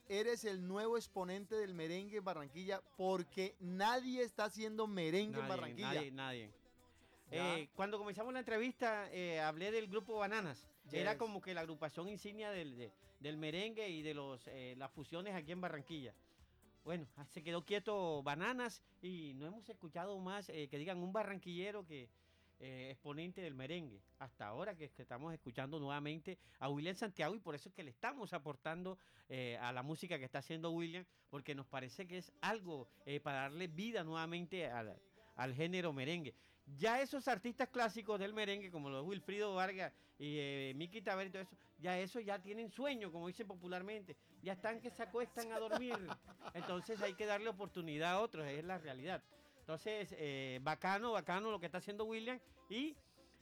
eres 0.09 0.45
el 0.45 0.67
nuevo 0.67 0.97
exponente 0.97 1.55
del 1.55 1.75
merengue 1.75 2.19
en 2.19 2.25
Barranquilla 2.25 2.81
porque 2.97 3.55
nadie 3.61 4.23
está 4.23 4.45
haciendo 4.45 4.87
merengue 4.87 5.39
en 5.41 5.49
Barranquilla. 5.49 5.95
nadie, 5.95 6.11
nadie. 6.11 6.51
Eh, 7.31 7.69
cuando 7.77 7.99
comenzamos 7.99 8.33
la 8.33 8.39
entrevista, 8.39 9.11
eh, 9.13 9.39
hablé 9.41 9.71
del 9.71 9.87
grupo 9.89 10.17
Bananas. 10.19 10.67
Era 10.93 11.19
como 11.19 11.43
que 11.43 11.53
la 11.53 11.61
agrupación 11.61 12.09
insignia 12.09 12.51
del, 12.51 12.77
de- 12.79 12.93
del 13.21 13.37
merengue 13.37 13.89
y 13.91 14.01
de 14.01 14.15
los, 14.15 14.47
eh, 14.47 14.75
las 14.79 14.91
fusiones 14.93 15.35
aquí 15.35 15.53
en 15.53 15.61
Barranquilla. 15.61 16.15
Bueno, 16.85 17.07
se 17.29 17.43
quedó 17.43 17.63
quieto 17.67 18.23
Bananas 18.23 18.81
y 19.03 19.35
no 19.35 19.47
hemos 19.47 19.69
escuchado 19.69 20.19
más 20.19 20.47
que 20.47 20.79
digan 20.79 20.99
un 21.03 21.13
barranquillero 21.13 21.85
que 21.85 22.09
eh, 22.61 22.91
exponente 22.91 23.41
del 23.41 23.55
merengue. 23.55 24.01
Hasta 24.19 24.47
ahora 24.47 24.75
que, 24.75 24.91
que 24.91 25.03
estamos 25.03 25.33
escuchando 25.33 25.79
nuevamente 25.79 26.39
a 26.59 26.69
William 26.69 26.97
Santiago 26.97 27.35
y 27.35 27.41
por 27.41 27.55
eso 27.55 27.69
es 27.69 27.75
que 27.75 27.83
le 27.83 27.91
estamos 27.91 28.33
aportando 28.33 28.99
eh, 29.29 29.59
a 29.61 29.73
la 29.73 29.83
música 29.83 30.19
que 30.19 30.25
está 30.25 30.39
haciendo 30.39 30.71
William, 30.71 31.05
porque 31.31 31.55
nos 31.55 31.67
parece 31.67 32.07
que 32.07 32.19
es 32.19 32.33
algo 32.41 32.89
eh, 33.05 33.21
para 33.21 33.43
darle 33.43 33.67
vida 33.69 34.03
nuevamente 34.03 34.67
al, 34.67 34.99
al 35.37 35.55
género 35.55 35.93
merengue. 35.93 36.35
Ya 36.77 37.01
esos 37.01 37.29
artistas 37.29 37.69
clásicos 37.69 38.19
del 38.19 38.35
merengue, 38.35 38.71
como 38.71 38.91
los 38.91 39.05
Wilfrido 39.07 39.55
Vargas 39.55 39.93
y 40.19 40.37
eh, 40.39 40.73
Miki 40.77 41.01
Taver 41.01 41.29
y 41.29 41.31
todo 41.31 41.43
eso, 41.43 41.57
ya 41.79 41.99
eso 41.99 42.21
ya 42.21 42.41
tienen 42.41 42.71
sueño, 42.71 43.11
como 43.11 43.29
dicen 43.29 43.47
popularmente. 43.47 44.17
Ya 44.43 44.55
están 44.55 44.81
que 44.81 44.91
se 44.91 45.03
acuestan 45.03 45.53
a 45.53 45.59
dormir. 45.59 45.95
Entonces 46.55 47.01
hay 47.01 47.15
que 47.15 47.27
darle 47.27 47.49
oportunidad 47.49 48.13
a 48.13 48.21
otros, 48.21 48.47
es 48.47 48.65
la 48.65 48.79
realidad. 48.79 49.23
Entonces, 49.69 50.15
eh, 50.19 50.61
bacano, 50.63 51.13
bacano 51.13 51.51
lo 51.51 51.61
que 51.61 51.67
está 51.67 51.77
haciendo 51.77 52.07
William. 52.07 52.41
Y 52.71 52.97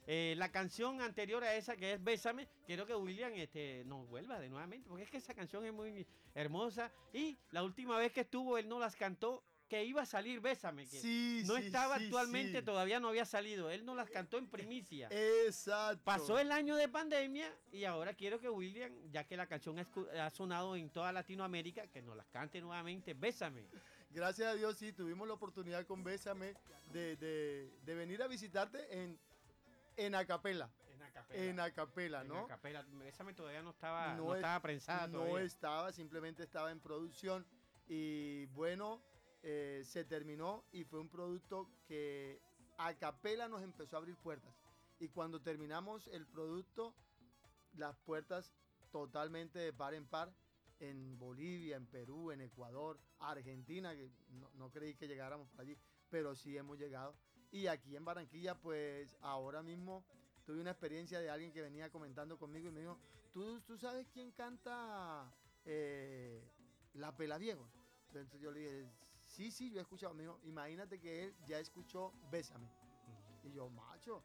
eh, 0.07 0.35
la 0.37 0.51
canción 0.51 0.99
anterior 0.99 1.41
a 1.41 1.55
esa, 1.55 1.77
que 1.77 1.93
es 1.93 2.03
Bésame, 2.03 2.49
quiero 2.65 2.85
que 2.85 2.93
William 2.93 3.31
este, 3.35 3.85
nos 3.85 4.05
vuelva 4.09 4.37
de 4.37 4.49
nuevamente, 4.49 4.89
porque 4.89 5.05
es 5.05 5.09
que 5.09 5.17
esa 5.17 5.33
canción 5.33 5.63
es 5.63 5.71
muy 5.71 6.05
hermosa. 6.35 6.91
Y 7.13 7.37
la 7.51 7.63
última 7.63 7.97
vez 7.97 8.11
que 8.11 8.21
estuvo, 8.21 8.57
él 8.57 8.67
no 8.67 8.77
las 8.77 8.97
cantó, 8.97 9.41
que 9.69 9.85
iba 9.85 10.01
a 10.01 10.05
salir 10.05 10.41
Bésame, 10.41 10.83
que 10.83 10.99
Sí, 10.99 11.43
no 11.45 11.55
sí, 11.55 11.67
estaba 11.67 11.97
sí, 11.97 12.05
actualmente, 12.05 12.61
todavía 12.61 12.99
no 12.99 13.07
había 13.07 13.25
salido. 13.25 13.71
Él 13.71 13.85
no 13.85 13.95
las 13.95 14.09
cantó 14.09 14.37
en 14.37 14.49
primicia. 14.49 15.07
Exacto. 15.09 16.03
Pasó 16.03 16.39
el 16.39 16.51
año 16.51 16.75
de 16.75 16.89
pandemia 16.89 17.49
y 17.71 17.85
ahora 17.85 18.13
quiero 18.13 18.37
que 18.37 18.49
William, 18.49 18.91
ya 19.11 19.23
que 19.23 19.37
la 19.37 19.47
canción 19.47 19.77
ha 19.79 20.29
sonado 20.31 20.75
en 20.75 20.89
toda 20.89 21.13
Latinoamérica, 21.13 21.87
que 21.87 22.01
nos 22.01 22.17
las 22.17 22.27
cante 22.27 22.59
nuevamente. 22.59 23.13
Bésame. 23.13 23.65
Gracias 24.09 24.47
a 24.47 24.55
Dios, 24.55 24.77
sí, 24.77 24.93
tuvimos 24.93 25.27
la 25.27 25.33
oportunidad 25.33 25.85
con 25.85 26.03
Bésame 26.03 26.55
de, 26.91 27.15
de- 27.17 27.71
de 27.83 27.95
venir 27.95 28.21
a 28.23 28.27
visitarte 28.27 29.03
en, 29.03 29.19
en 29.97 30.15
Acapela. 30.15 30.69
En 30.89 31.01
acapela. 31.03 31.43
En 31.43 31.59
Acapela, 31.59 32.21
En 32.21 32.27
¿no? 32.29 32.39
acapela. 32.45 32.83
Bésame 32.93 33.33
todavía 33.33 33.61
no 33.61 33.71
estaba, 33.71 34.13
no 34.15 34.23
No 34.25 34.33
es- 34.33 34.37
estaba 34.37 34.59
prensada 34.61 35.07
No 35.07 35.19
todavía. 35.19 35.41
estaba, 35.45 35.91
simplemente 35.91 36.43
estaba 36.43 36.71
en 36.71 36.79
producción. 36.79 37.45
Y 37.87 38.45
bueno, 38.47 39.01
eh, 39.43 39.83
se 39.85 40.03
terminó 40.05 40.63
y 40.71 40.83
fue 40.83 40.99
un 40.99 41.09
producto 41.09 41.69
que 41.87 42.39
Acapela 42.77 43.47
nos 43.47 43.61
empezó 43.61 43.97
a 43.97 43.99
abrir 43.99 44.15
puertas. 44.17 44.53
Y 44.99 45.09
cuando 45.09 45.41
terminamos 45.41 46.07
el 46.07 46.25
producto, 46.25 46.95
las 47.75 47.95
puertas 47.97 48.51
totalmente 48.91 49.59
de 49.59 49.73
par 49.73 49.93
en 49.93 50.05
par 50.07 50.33
en 50.79 51.17
Bolivia, 51.17 51.75
en 51.75 51.85
Perú, 51.85 52.31
en 52.31 52.41
Ecuador, 52.41 52.99
Argentina, 53.19 53.95
que 53.95 54.09
no, 54.29 54.49
no 54.55 54.69
creí 54.69 54.95
que 54.95 55.07
llegáramos 55.07 55.49
por 55.49 55.61
allí, 55.61 55.77
pero 56.09 56.35
sí 56.35 56.57
hemos 56.57 56.77
llegado. 56.77 57.15
Y 57.51 57.67
aquí 57.67 57.95
en 57.95 58.05
Barranquilla, 58.05 58.55
pues 58.55 59.15
ahora 59.21 59.63
mismo 59.63 60.05
tuve 60.45 60.61
una 60.61 60.71
experiencia 60.71 61.19
de 61.19 61.29
alguien 61.29 61.51
que 61.51 61.61
venía 61.61 61.89
comentando 61.89 62.37
conmigo 62.37 62.69
y 62.69 62.71
me 62.71 62.81
dijo, 62.81 62.97
¿tú, 63.33 63.61
tú 63.61 63.77
sabes 63.77 64.07
quién 64.13 64.31
canta 64.31 65.31
eh, 65.65 66.41
La 66.93 67.15
Pelaviego? 67.15 67.67
Entonces 68.07 68.39
yo 68.39 68.51
le 68.51 68.59
dije, 68.59 68.91
sí, 69.25 69.51
sí, 69.51 69.69
yo 69.71 69.79
he 69.79 69.81
escuchado. 69.81 70.13
Me 70.13 70.23
dijo, 70.23 70.39
imagínate 70.43 70.99
que 70.99 71.25
él 71.25 71.35
ya 71.45 71.59
escuchó 71.59 72.13
Bésame. 72.31 72.69
Y 73.43 73.51
yo, 73.51 73.69
macho. 73.69 74.23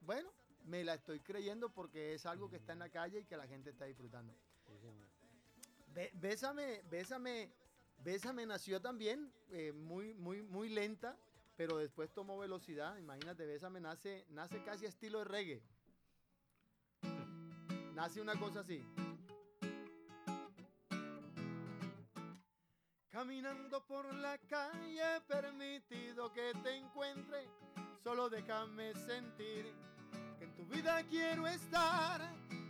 Bueno, 0.00 0.30
me 0.64 0.84
la 0.84 0.94
estoy 0.94 1.20
creyendo 1.20 1.68
porque 1.68 2.14
es 2.14 2.26
algo 2.26 2.48
que 2.48 2.56
está 2.56 2.72
en 2.72 2.80
la 2.80 2.88
calle 2.88 3.20
y 3.20 3.24
que 3.24 3.36
la 3.36 3.46
gente 3.46 3.70
está 3.70 3.84
disfrutando. 3.84 4.34
Bésame, 6.12 6.82
Bésame, 6.90 7.50
Bésame 7.96 8.44
nació 8.44 8.82
también 8.82 9.32
eh, 9.48 9.72
muy, 9.72 10.12
muy, 10.12 10.42
muy 10.42 10.68
lenta, 10.68 11.16
pero 11.56 11.78
después 11.78 12.12
tomó 12.12 12.38
velocidad. 12.38 12.98
Imagínate, 12.98 13.46
Bésame 13.46 13.80
nace, 13.80 14.26
nace 14.28 14.62
casi 14.62 14.84
estilo 14.84 15.20
de 15.20 15.24
reggae. 15.24 15.62
nace 17.94 18.20
una 18.20 18.38
cosa 18.38 18.60
así. 18.60 18.84
Caminando 23.08 23.82
por 23.86 24.12
la 24.16 24.36
calle, 24.36 25.22
permitido 25.26 26.30
que 26.34 26.52
te 26.62 26.76
encuentre, 26.76 27.48
solo 28.04 28.28
déjame 28.28 28.92
sentir 28.92 29.72
que 30.38 30.44
en 30.44 30.54
tu 30.54 30.66
vida 30.66 31.02
quiero 31.04 31.46
estar. 31.46 32.20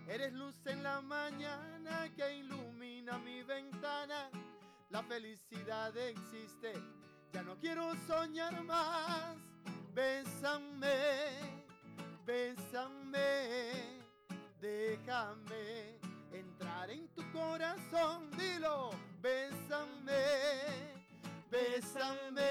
Eres 0.06 0.33
luz 0.33 0.54
en 0.66 0.85
la 0.85 1.00
mañana 1.00 2.09
que 2.14 2.37
ilumina 2.37 2.65
mi 3.14 3.42
ventana. 3.44 4.28
La 4.90 5.02
felicidad 5.02 5.96
existe, 5.96 6.72
ya 7.32 7.42
no 7.42 7.56
quiero 7.58 7.94
soñar 8.06 8.62
más. 8.64 9.36
Bésame, 9.94 11.64
bésame, 12.25 14.00
déjame 14.60 15.98
entrar 16.32 16.90
en 16.90 17.08
tu 17.14 17.22
corazón. 17.32 18.30
Dilo, 18.32 18.90
bésame, 19.22 20.22
bésame, 21.50 22.50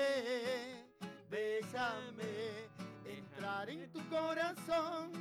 bésame, 1.30 2.70
entrar 3.06 3.70
en 3.70 3.92
tu 3.92 4.08
corazón. 4.10 5.12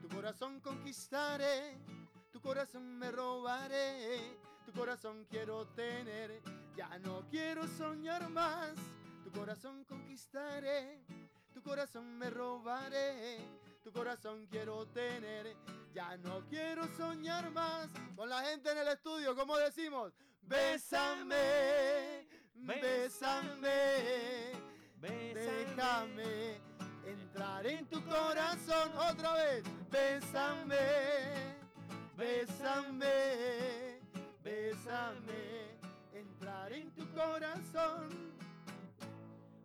Tu 0.00 0.08
corazón 0.08 0.60
conquistaré, 0.60 1.78
tu 2.30 2.40
corazón 2.40 2.98
me 2.98 3.10
robaré, 3.10 4.36
tu 4.64 4.72
corazón 4.72 5.26
quiero 5.30 5.66
tener. 5.68 6.40
Ya 6.76 6.98
no 7.00 7.24
quiero 7.30 7.66
soñar 7.68 8.28
más, 8.30 8.74
tu 9.24 9.30
corazón 9.30 9.84
conquistaré, 9.84 11.00
tu 11.52 11.62
corazón 11.62 12.18
me 12.18 12.30
robaré, 12.30 13.38
tu 13.82 13.92
corazón 13.92 14.46
quiero 14.50 14.86
tener. 14.86 15.54
Ya 15.94 16.16
no 16.16 16.46
quiero 16.48 16.86
soñar 16.96 17.50
más. 17.50 17.88
Con 18.16 18.28
la 18.28 18.42
gente 18.42 18.70
en 18.70 18.78
el 18.78 18.88
estudio, 18.88 19.36
como 19.36 19.58
decimos, 19.58 20.14
bésame, 20.42 22.26
bésame, 22.54 24.52
déjame 25.00 26.60
entrar 27.04 27.66
en 27.66 27.86
tu 27.86 28.02
corazón 28.04 28.92
otra 29.10 29.34
vez. 29.34 29.64
Bésame, 29.90 30.76
bésame, 32.16 33.81
bésame, 34.92 35.78
entrar 36.12 36.72
en 36.72 36.90
tu 36.90 37.08
corazón. 37.14 38.32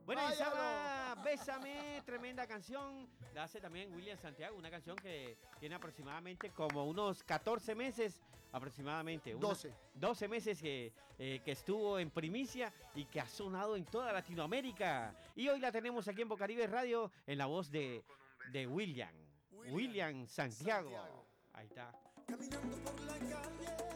Bueno, 0.05 0.21
y 0.29 0.31
esa 0.31 1.15
Bésame, 1.21 2.01
tremenda 2.05 2.47
canción, 2.47 3.09
la 3.33 3.43
hace 3.43 3.59
también 3.59 3.93
William 3.93 4.17
Santiago, 4.17 4.55
una 4.57 4.69
canción 4.71 4.95
que 4.95 5.37
tiene 5.59 5.75
aproximadamente 5.75 6.51
como 6.51 6.85
unos 6.85 7.23
14 7.23 7.75
meses, 7.75 8.21
aproximadamente. 8.53 9.35
unos 9.35 9.63
12. 9.63 9.73
12 9.95 10.27
meses 10.29 10.61
que, 10.61 10.93
eh, 11.19 11.41
que 11.43 11.51
estuvo 11.51 11.99
en 11.99 12.09
primicia 12.09 12.71
y 12.95 13.03
que 13.03 13.19
ha 13.19 13.27
sonado 13.27 13.75
en 13.75 13.83
toda 13.83 14.13
Latinoamérica. 14.13 15.13
Y 15.35 15.49
hoy 15.49 15.59
la 15.59 15.73
tenemos 15.73 16.07
aquí 16.07 16.21
en 16.21 16.29
Bocaribe 16.29 16.67
Radio 16.67 17.11
en 17.25 17.37
la 17.37 17.47
voz 17.47 17.69
de, 17.69 18.05
de 18.53 18.65
William, 18.65 19.13
William 19.51 19.75
William 19.75 20.27
Santiago. 20.27 20.91
Santiago. 20.91 21.27
Ahí 21.51 21.67
está. 21.67 21.91
Caminando 22.27 22.77
por 22.77 22.99
la 23.01 23.13
calle, 23.13 23.87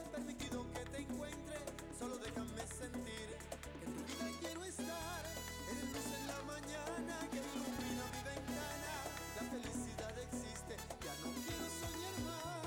déjame 2.62 2.68
sentir 2.68 3.38
en 3.86 3.94
tu 3.94 4.04
vida 4.06 4.26
quiero 4.40 4.64
estar. 4.64 5.24
Eres 5.70 5.94
luz 5.94 6.20
en 6.20 6.28
la 6.28 6.42
mañana 6.44 7.28
que 7.32 7.38
ilumina 7.38 8.04
mi 8.14 8.24
ventana. 8.24 8.94
La 9.36 9.44
felicidad 9.50 10.20
existe, 10.20 10.76
ya 11.04 11.14
no 11.24 11.32
quiero 11.44 11.66
soñar 11.80 12.16
más. 12.26 12.61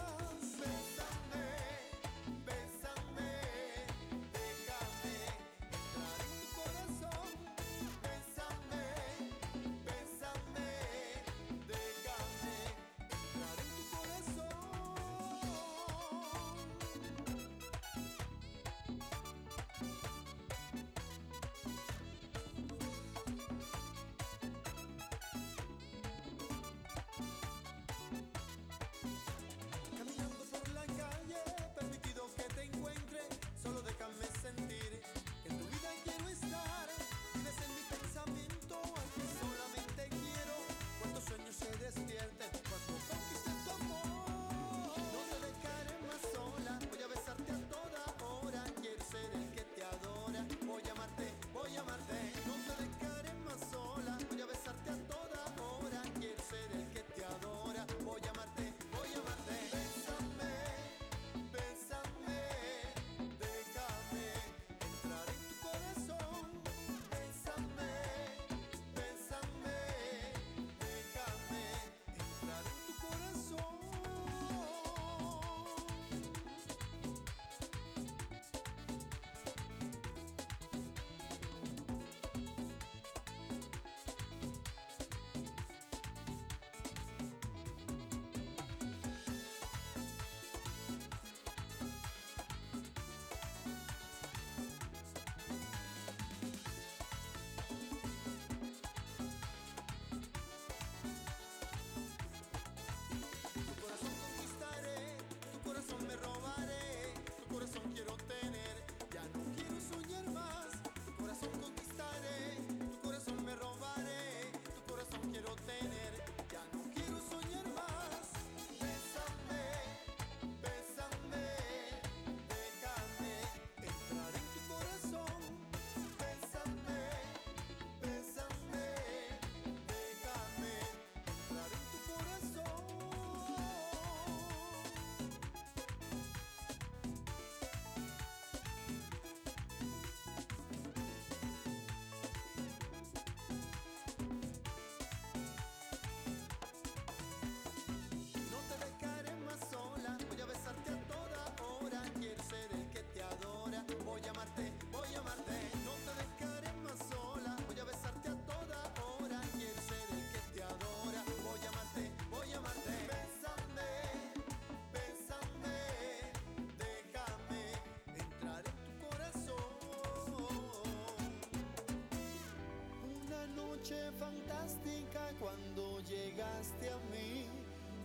Noche 173.85 174.11
fantástica 174.19 175.21
cuando 175.39 176.01
llegaste 176.09 176.89
a 176.89 176.97
mí, 177.13 177.45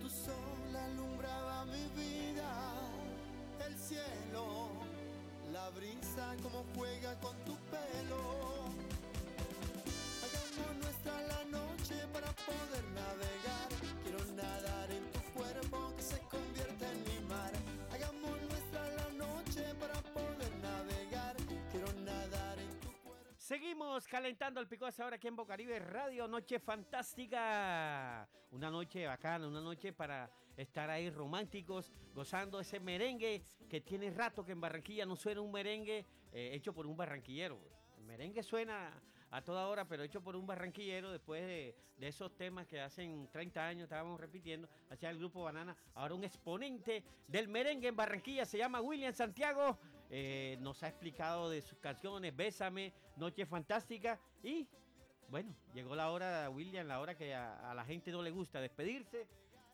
tú 0.01 0.09
sola 0.09 0.85
alumbraba 0.85 1.63
mi 1.67 1.87
vida, 1.95 2.51
el 3.65 3.77
cielo, 3.77 4.71
la 5.53 5.69
brisa 5.69 6.35
como 6.43 6.63
Seguimos 23.49 24.07
calentando 24.07 24.59
el 24.59 24.67
pico 24.67 24.85
hasta 24.85 25.03
ahora 25.03 25.15
aquí 25.15 25.27
en 25.27 25.35
Bocaribe 25.35 25.79
Radio, 25.79 26.27
noche 26.27 26.59
fantástica. 26.59 28.29
Una 28.51 28.69
noche 28.69 29.07
bacana, 29.07 29.47
una 29.47 29.59
noche 29.59 29.91
para 29.91 30.29
estar 30.55 30.87
ahí 30.87 31.09
románticos, 31.09 31.91
gozando 32.13 32.59
ese 32.59 32.79
merengue 32.79 33.41
que 33.67 33.81
tiene 33.81 34.11
rato 34.11 34.45
que 34.45 34.51
en 34.51 34.61
Barranquilla 34.61 35.03
no 35.07 35.15
suena 35.15 35.41
un 35.41 35.51
merengue 35.51 36.05
eh, 36.31 36.51
hecho 36.53 36.75
por 36.75 36.85
un 36.85 36.95
barranquillero. 36.95 37.59
El 37.97 38.03
merengue 38.03 38.43
suena 38.43 38.93
a 39.31 39.41
toda 39.41 39.67
hora, 39.67 39.83
pero 39.87 40.03
hecho 40.03 40.21
por 40.21 40.35
un 40.35 40.45
barranquillero 40.45 41.11
después 41.11 41.41
de, 41.41 41.75
de 41.97 42.07
esos 42.07 42.35
temas 42.37 42.67
que 42.67 42.79
hacen 42.79 43.29
30 43.31 43.65
años 43.65 43.83
estábamos 43.85 44.19
repitiendo, 44.19 44.69
hacia 44.91 45.09
el 45.09 45.17
grupo 45.17 45.41
Banana. 45.41 45.75
Ahora 45.95 46.13
un 46.13 46.23
exponente 46.23 47.03
del 47.27 47.47
merengue 47.47 47.87
en 47.87 47.95
Barranquilla 47.95 48.45
se 48.45 48.59
llama 48.59 48.79
William 48.79 49.11
Santiago. 49.11 49.79
Eh, 50.09 50.57
nos 50.61 50.81
ha 50.81 50.87
explicado 50.87 51.49
de 51.49 51.61
sus 51.61 51.77
canciones, 51.79 52.35
Bésame, 52.35 52.93
Noche 53.15 53.45
Fantástica 53.45 54.19
y 54.41 54.67
bueno, 55.29 55.55
llegó 55.73 55.95
la 55.95 56.09
hora, 56.09 56.49
William, 56.49 56.87
la 56.87 56.99
hora 56.99 57.15
que 57.15 57.35
a, 57.35 57.71
la 57.75 57.85
gente 57.85 58.11
no 58.11 58.23
le 58.23 58.31
gusta 58.31 58.59
despedirse. 58.59 59.27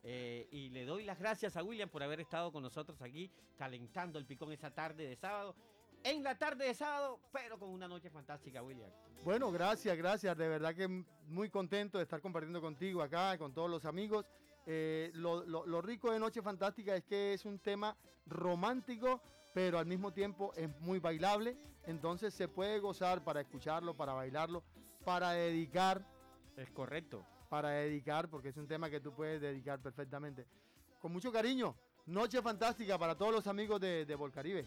eh, 0.04 0.48
y 0.52 0.69
le 0.69 0.86
doy 0.86 1.04
las 1.04 1.17
gracias 1.17 1.56
a 1.56 1.63
William 1.63 1.89
por 1.89 2.04
haber 2.04 2.19
estado 2.19 2.52
con 2.52 2.62
nosotros 2.62 3.02
aquí 3.02 3.32
calentando 3.58 4.19
el 4.19 4.26
picón 4.26 4.52
esa 4.52 4.71
tarde 4.71 5.08
de 5.08 5.15
sábado. 5.15 5.56
En 6.04 6.21
la 6.21 6.38
tarde 6.38 6.65
de 6.65 6.74
sábado, 6.74 7.19
pero 7.32 7.58
con 7.58 7.69
una 7.69 7.88
noche 7.88 8.12
fantástica, 8.12 8.62
William. 8.62 8.91
Bueno, 9.24 9.52
gracias, 9.52 9.98
gracias. 9.98 10.38
De 10.38 10.48
verdad 10.48 10.76
que 10.76 10.88
muy 10.88 11.50
contento 11.50 11.98
de 11.98 12.04
estar 12.04 12.21
compartiendo 12.21 12.62
contigo 12.62 13.02
acá, 13.02 13.38
con 13.39 13.54
todos 13.54 13.69
los 13.69 13.86
amigos. 13.86 14.28
Eh, 14.67 15.12
lo 15.15 15.82
rico 15.82 16.12
de 16.12 16.19
Noche 16.19 16.41
Fantástica 16.41 16.95
es 16.95 17.04
que 17.06 17.34
es 17.34 17.45
un 17.45 17.58
tema 17.60 17.98
romántico, 18.28 19.21
pero 19.55 19.79
al 19.79 19.85
mismo 19.85 20.11
tiempo 20.11 20.51
es 20.57 20.69
muy 20.81 20.99
bailable. 20.99 21.55
Entonces 21.85 22.33
se 22.33 22.49
puede 22.49 22.77
gozar 22.79 23.23
para 23.23 23.39
escucharlo, 23.39 23.93
para 23.93 24.11
bailarlo, 24.11 24.61
para 25.05 25.31
dedicar, 25.31 26.05
Es 26.57 26.69
correcto. 26.71 27.25
para 27.49 27.69
dedicar, 27.69 28.29
porque 28.29 28.49
es 28.49 28.57
un 28.57 28.67
tema 28.67 28.89
que 28.89 28.99
tú 28.99 29.13
puedes 29.13 29.39
dedicar 29.39 29.79
perfectamente. 29.79 30.45
Con 30.99 31.13
mucho 31.13 31.31
cariño, 31.31 31.73
Noche 32.05 32.41
Fantástica 32.41 32.97
para 32.99 33.15
todos 33.17 33.31
los 33.33 33.47
amigos 33.47 33.79
de, 33.79 34.05
de 34.05 34.15
Volcaribe. 34.15 34.65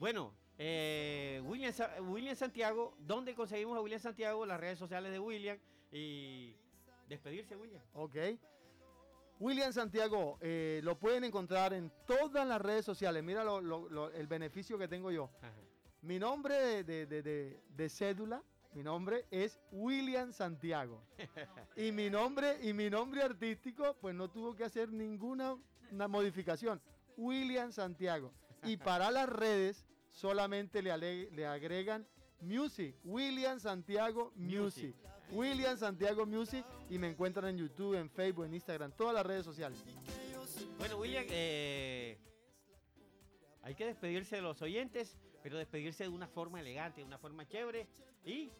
Bueno, 0.00 0.32
eh, 0.56 1.42
William, 1.44 1.74
William 2.08 2.34
Santiago, 2.34 2.96
¿dónde 3.00 3.34
conseguimos 3.34 3.76
a 3.76 3.82
William 3.82 4.00
Santiago? 4.00 4.46
Las 4.46 4.58
redes 4.58 4.78
sociales 4.78 5.12
de 5.12 5.18
William 5.20 5.58
y 5.92 6.56
despedirse, 7.10 7.56
William. 7.56 7.82
Ok. 7.92 8.16
William 9.40 9.72
Santiago, 9.72 10.38
eh, 10.40 10.80
lo 10.84 10.98
pueden 10.98 11.24
encontrar 11.24 11.72
en 11.74 11.90
todas 12.06 12.46
las 12.46 12.60
redes 12.60 12.84
sociales. 12.84 13.22
Mira 13.22 13.44
lo- 13.44 13.60
lo- 13.60 13.88
lo- 13.88 14.10
el 14.10 14.26
beneficio 14.26 14.78
que 14.78 14.88
tengo 14.88 15.10
yo. 15.10 15.30
Ajá. 15.42 15.52
Mi 16.02 16.18
nombre 16.18 16.54
de, 16.54 16.84
de- 16.84 17.06
de- 17.06 17.22
de- 17.22 17.60
de 17.68 17.88
cédula, 17.88 18.42
mi 18.74 18.82
nombre 18.82 19.26
es 19.30 19.58
William 19.72 20.32
Santiago. 20.32 21.00
y 21.76 21.92
mi 21.92 22.10
nombre 22.10 22.58
y 22.62 22.72
mi 22.72 22.90
nombre 22.90 23.22
artístico, 23.22 23.96
pues 24.00 24.14
no 24.14 24.28
tuvo 24.30 24.54
que 24.54 24.64
hacer 24.64 24.90
ninguna 24.92 25.56
una 25.90 26.08
modificación. 26.08 26.80
William 27.16 27.72
Santiago. 27.72 28.32
Y 28.62 28.76
para 29.08 29.10
las 29.10 29.28
redes 29.28 29.84
solamente 30.10 30.82
le 30.82 31.46
agregan 31.46 32.06
Music, 32.40 32.94
William 33.04 33.58
Santiago 33.58 34.32
Music. 34.36 34.94
William 35.32 35.76
Santiago 35.78 36.26
Music 36.26 36.64
y 36.90 36.98
me 36.98 37.08
encuentran 37.08 37.50
en 37.50 37.58
YouTube, 37.58 37.94
en 37.94 38.10
Facebook, 38.10 38.44
en 38.44 38.54
Instagram, 38.54 38.92
todas 38.92 39.14
las 39.14 39.24
redes 39.24 39.44
sociales. 39.44 39.82
Bueno, 40.78 40.98
William, 40.98 41.24
eh, 41.28 42.18
hay 43.62 43.74
que 43.74 43.86
despedirse 43.86 44.36
de 44.36 44.42
los 44.42 44.60
oyentes, 44.62 45.18
pero 45.42 45.58
despedirse 45.58 46.04
de 46.04 46.10
una 46.10 46.26
forma 46.26 46.60
elegante, 46.60 47.00
de 47.00 47.06
una 47.06 47.18
forma 47.18 47.46
chévere 47.46 47.88
y 48.24 48.50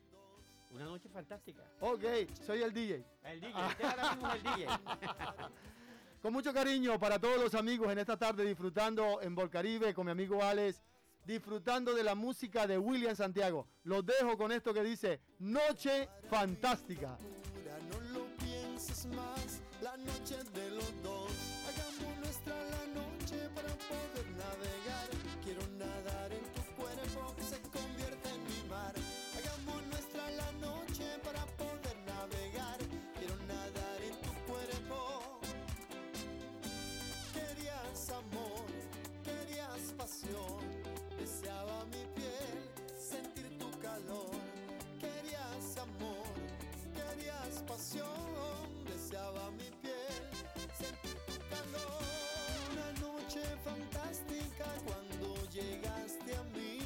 una 0.71 0.85
noche 0.85 1.09
fantástica. 1.09 1.63
Ok, 1.81 2.05
soy 2.45 2.63
el 2.63 2.73
DJ. 2.73 3.05
El 3.25 3.41
DJ, 3.41 3.67
usted 3.69 3.85
ahora 3.85 4.15
mismo 4.15 4.29
es 4.29 4.35
el 4.35 4.43
DJ. 4.43 4.67
Con 6.23 6.33
mucho 6.33 6.55
cariño 6.55 6.99
para 6.99 7.19
todos 7.19 7.39
los 7.39 7.55
amigos 7.55 7.93
en 7.93 7.99
esta 7.99 8.17
tarde 8.17 8.47
disfrutando 8.47 9.21
en 9.21 9.35
Volcaribe 9.35 9.93
con 9.93 10.07
mi 10.07 10.13
amigo 10.13 10.43
Alex, 10.43 10.83
disfrutando 11.27 11.93
de 11.95 12.03
la 12.03 12.15
música 12.15 12.67
de 12.67 12.79
William 12.79 13.15
Santiago. 13.15 13.69
Los 13.83 14.07
dejo 14.07 14.39
con 14.39 14.51
esto 14.51 14.73
que 14.73 14.83
dice 14.83 15.21
Noche 15.39 16.09
Fantástica. 16.31 17.19
La 19.05 19.99
noche 19.99 20.37
de 20.55 20.71
los 20.71 21.03
dos. 21.03 21.31
Hagamos 21.69 22.17
nuestra 22.21 22.57
la 22.57 22.87
noche 22.95 23.37
para 23.55 23.69
poder 23.69 24.27
navegar. 24.33 25.09
Quiero 25.45 25.61
nadar 25.77 26.33
en 26.33 26.45
tu 26.55 26.63
cuerpo 26.75 27.37
que 27.37 27.43
se 27.43 27.61
convierta 27.69 28.31
en 28.33 28.43
mi 28.45 28.69
mar. 28.71 28.95
Hagamos 29.37 29.87
nuestra 29.89 30.31
la 30.31 30.51
noche 30.53 31.05
para 31.23 31.45
poder 31.61 31.97
navegar. 32.07 32.79
Quiero 33.19 33.37
nadar 33.45 34.01
en 34.09 34.17
tu 34.23 34.33
cuerpo. 34.51 35.41
Querías 37.35 38.09
amor, 38.09 38.65
querías 39.23 39.93
pasión. 39.99 40.65
Deseaba 41.19 41.85
mi 41.93 42.07
piel 42.17 42.57
sentir 42.99 43.59
tu 43.59 43.71
calor. 43.81 44.41
Querías 44.99 45.77
amor, 45.77 46.33
querías 46.95 47.63
pasión. 47.69 48.44
Mi 49.05 49.71
piel 49.83 50.25
tu 51.27 51.39
calor. 51.51 52.03
Una 52.73 52.91
noche 53.01 53.43
fantástica 53.63 54.65
cuando 54.87 55.27
llegaste 55.51 56.35
a 56.35 56.43
mí. 56.57 56.79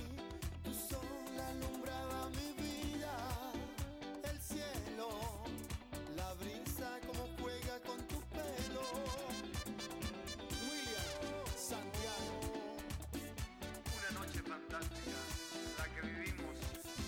Tu 0.64 0.74
sol 0.74 1.06
alumbraba 1.48 2.28
mi 2.30 2.52
vida. 2.60 3.14
El 4.24 4.40
cielo, 4.40 5.08
la 6.16 6.34
brisa 6.34 6.98
como 7.06 7.28
juega 7.40 7.78
con 7.86 7.98
tu 8.08 8.20
pelo. 8.34 8.82
William 10.66 11.46
Santiago. 11.56 12.40
Una 13.96 14.10
noche 14.18 14.42
fantástica, 14.42 15.20
la 15.78 15.84
que 15.94 16.00
vivimos 16.04 16.56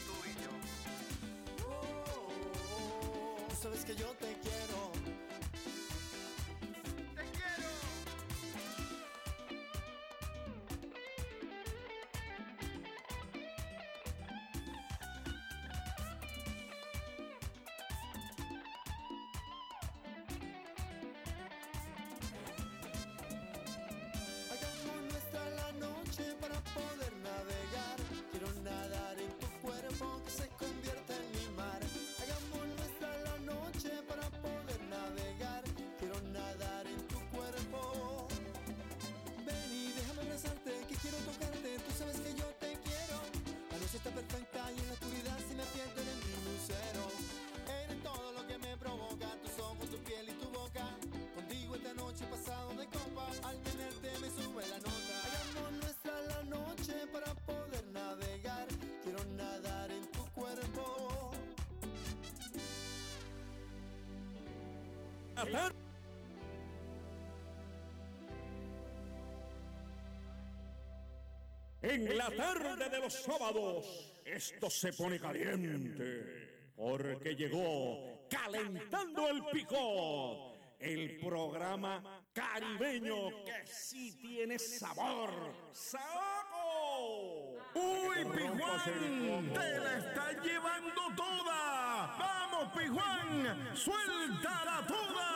tú 0.06 0.14
y 0.24 0.32
yo. 0.40 0.52
Tú 3.48 3.56
sabes 3.60 3.84
que 3.84 3.94
yo 3.96 4.14
En 71.82 72.18
la 72.18 72.30
tarde 72.30 72.90
de 72.90 72.98
los 72.98 73.14
sábados, 73.14 74.20
esto 74.24 74.68
se 74.68 74.92
pone 74.92 75.18
caliente, 75.18 76.72
porque 76.76 77.34
llegó 77.34 78.26
Calentando 78.28 79.28
el 79.28 79.42
Picot, 79.46 80.76
el 80.78 81.16
programa 81.16 82.22
caribeño 82.34 83.44
que 83.44 83.66
sí 83.66 84.18
tiene 84.20 84.58
sabor. 84.58 85.30
¡Saoco! 85.72 87.56
¡Uy, 87.74 88.24
Pijuán! 88.26 89.52
¡Te 89.54 89.78
la 89.78 89.98
estás 89.98 90.44
llevando 90.44 91.00
toda! 91.16 91.69
¡Vamos, 92.20 92.68
Pijuán! 92.76 93.74
¡Suéltala 93.74 94.84
toda! 94.86 95.30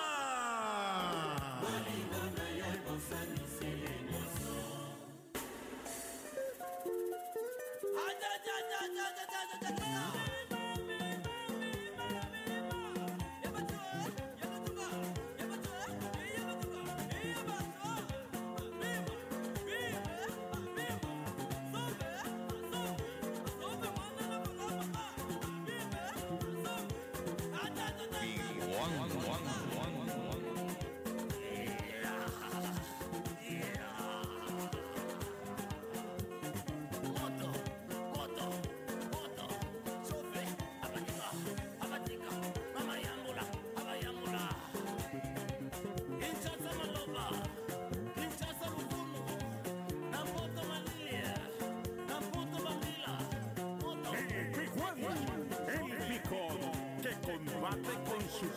El 28.85 29.54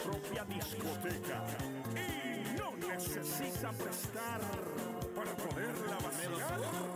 propia 0.08 0.46
discoteca 0.46 1.44
y 1.94 2.58
no 2.58 2.88
necesita 2.88 3.72
prestar 3.74 4.40
para 5.14 5.34
poderla 5.36 5.98
vaciar 5.98 6.87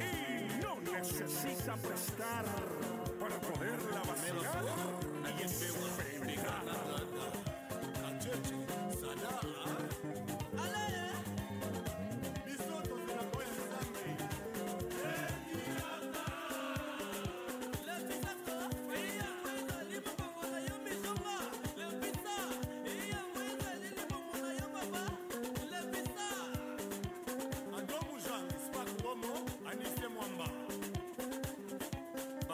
y 0.00 0.62
no 0.62 0.80
necesita 0.92 1.76
prestar 1.76 2.44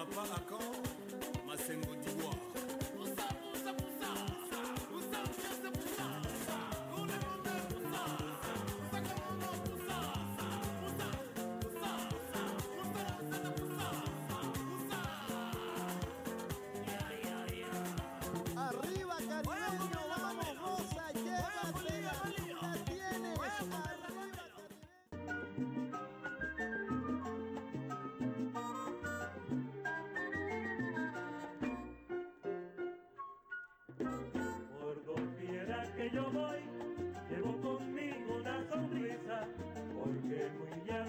Papa 0.03 0.35
Akon, 0.35 0.59
Masengo 1.47 1.95
d'Ivoire. 2.03 2.72
Por 34.81 35.05
doquiera 35.05 35.93
que 35.97 36.11
yo 36.11 36.31
voy, 36.33 36.61
llevo 37.31 37.61
conmigo 37.61 38.37
una 38.41 38.69
sonrisa, 38.71 39.49
porque 39.95 40.51
muy 40.59 40.91
amigo 40.91 41.02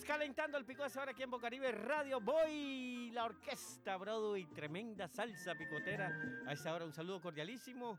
Calentando 0.00 0.56
el 0.56 0.64
pico 0.64 0.82
ahora 0.82 1.12
aquí 1.12 1.22
en 1.22 1.30
Bocaribe 1.30 1.70
Radio 1.70 2.18
Boy, 2.18 3.10
la 3.12 3.26
orquesta 3.26 3.98
Broadway, 3.98 4.46
tremenda 4.46 5.06
salsa 5.06 5.54
picotera. 5.54 6.10
A 6.46 6.54
esta 6.54 6.72
hora 6.72 6.86
un 6.86 6.94
saludo 6.94 7.20
cordialísimo. 7.20 7.98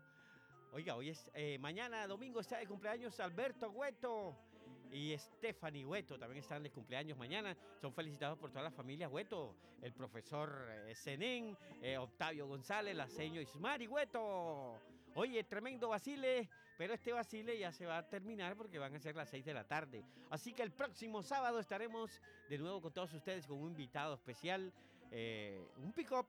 Oiga, 0.72 0.96
hoy 0.96 1.10
es 1.10 1.30
eh, 1.34 1.56
mañana 1.60 2.08
domingo 2.08 2.40
está 2.40 2.58
de 2.58 2.66
cumpleaños 2.66 3.20
Alberto 3.20 3.70
Hueto. 3.70 4.36
y 4.90 5.16
Stephanie 5.16 5.86
Hueto 5.86 6.18
también 6.18 6.42
están 6.42 6.64
de 6.64 6.72
cumpleaños 6.72 7.16
mañana. 7.16 7.56
Son 7.80 7.94
felicitados 7.94 8.40
por 8.40 8.50
toda 8.50 8.64
la 8.64 8.72
familia 8.72 9.08
Hueto, 9.08 9.54
el 9.80 9.92
profesor 9.92 10.66
eh, 10.68 10.94
eh, 11.80 11.96
Octavio 11.96 12.48
González, 12.48 12.96
la 12.96 13.08
seño 13.08 13.40
Ismari 13.40 13.86
Hueto. 13.86 14.80
Oye, 15.14 15.44
tremendo 15.44 15.90
Basile, 15.90 16.50
pero 16.76 16.94
este 16.94 17.12
Basile 17.12 17.58
ya 17.58 17.72
se 17.72 17.86
va 17.86 17.98
a 17.98 18.08
terminar 18.08 18.56
porque 18.56 18.78
van 18.78 18.94
a 18.94 19.00
ser 19.00 19.14
las 19.14 19.28
6 19.28 19.44
de 19.44 19.54
la 19.54 19.64
tarde. 19.64 20.04
Así 20.30 20.52
que 20.52 20.62
el 20.62 20.72
próximo 20.72 21.22
sábado 21.22 21.60
estaremos 21.60 22.20
de 22.48 22.58
nuevo 22.58 22.80
con 22.80 22.92
todos 22.92 23.12
ustedes 23.14 23.46
con 23.46 23.58
un 23.58 23.70
invitado 23.70 24.14
especial, 24.14 24.72
eh, 25.10 25.64
un 25.78 25.92
pick-up. 25.92 26.26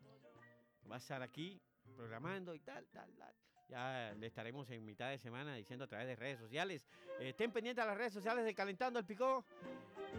Va 0.90 0.96
a 0.96 1.00
estar 1.00 1.22
aquí 1.22 1.60
programando 1.96 2.54
y 2.54 2.60
tal, 2.60 2.86
tal, 2.88 3.12
tal. 3.16 3.34
Ya 3.68 4.14
le 4.18 4.28
estaremos 4.28 4.70
en 4.70 4.86
mitad 4.86 5.10
de 5.10 5.18
semana 5.18 5.56
diciendo 5.56 5.86
a 5.86 5.88
través 5.88 6.08
de 6.08 6.16
redes 6.16 6.40
sociales. 6.40 6.88
Eh, 7.20 7.30
estén 7.30 7.52
pendientes 7.52 7.84
a 7.84 7.88
las 7.88 7.98
redes 7.98 8.14
sociales 8.14 8.46
de 8.46 8.54
Calentando 8.54 9.00
el 9.00 9.06
Picó. 9.06 9.44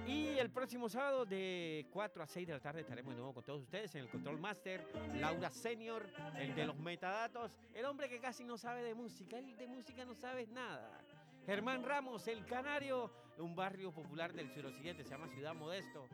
Y 0.06 0.36
el 0.38 0.50
próximo 0.50 0.88
sábado 0.88 1.24
de 1.24 1.86
4 1.90 2.22
a 2.22 2.26
6 2.26 2.46
de 2.46 2.52
la 2.52 2.60
tarde 2.60 2.80
estaremos 2.80 3.14
de 3.14 3.18
nuevo 3.18 3.34
con 3.34 3.44
todos 3.44 3.62
ustedes 3.62 3.94
en 3.94 4.02
el 4.02 4.08
Control 4.08 4.38
Master. 4.38 4.86
Laura 5.14 5.50
Senior, 5.50 6.10
el 6.38 6.54
de 6.54 6.66
los 6.66 6.76
metadatos, 6.76 7.58
el 7.72 7.84
hombre 7.86 8.08
que 8.08 8.20
casi 8.20 8.44
no 8.44 8.58
sabe 8.58 8.82
de 8.82 8.94
música. 8.94 9.38
Él 9.38 9.56
de 9.56 9.66
música 9.66 10.04
no 10.04 10.14
sabe 10.14 10.46
nada. 10.48 11.00
Germán 11.46 11.84
Ramos, 11.84 12.26
el 12.26 12.44
Canario, 12.44 13.10
un 13.38 13.54
barrio 13.54 13.92
popular 13.92 14.32
del 14.32 14.50
suroccidente, 14.50 15.04
se 15.04 15.10
llama 15.10 15.28
Ciudad 15.28 15.54
Modesto. 15.54 16.08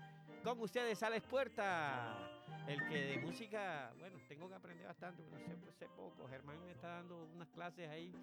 Con 0.45 0.61
ustedes, 0.61 1.03
Alex 1.03 1.27
Puerta, 1.27 2.32
el 2.67 2.89
que 2.89 3.05
de 3.05 3.19
música, 3.19 3.93
bueno, 3.99 4.19
tengo 4.29 4.49
que 4.49 4.55
aprender 4.55 4.87
bastante, 4.87 5.23
pero 5.23 5.45
sé, 5.45 5.57
pues, 5.57 5.77
sé 5.77 5.89
poco. 5.89 6.29
Germán 6.29 6.65
me 6.65 6.73
está 6.73 6.89
dando 6.89 7.25
unas 7.35 7.49
clases 7.51 7.89
ahí. 7.89 8.15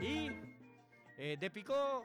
Y 0.00 0.30
eh, 1.18 1.36
de 1.38 1.50
Picó, 1.50 2.04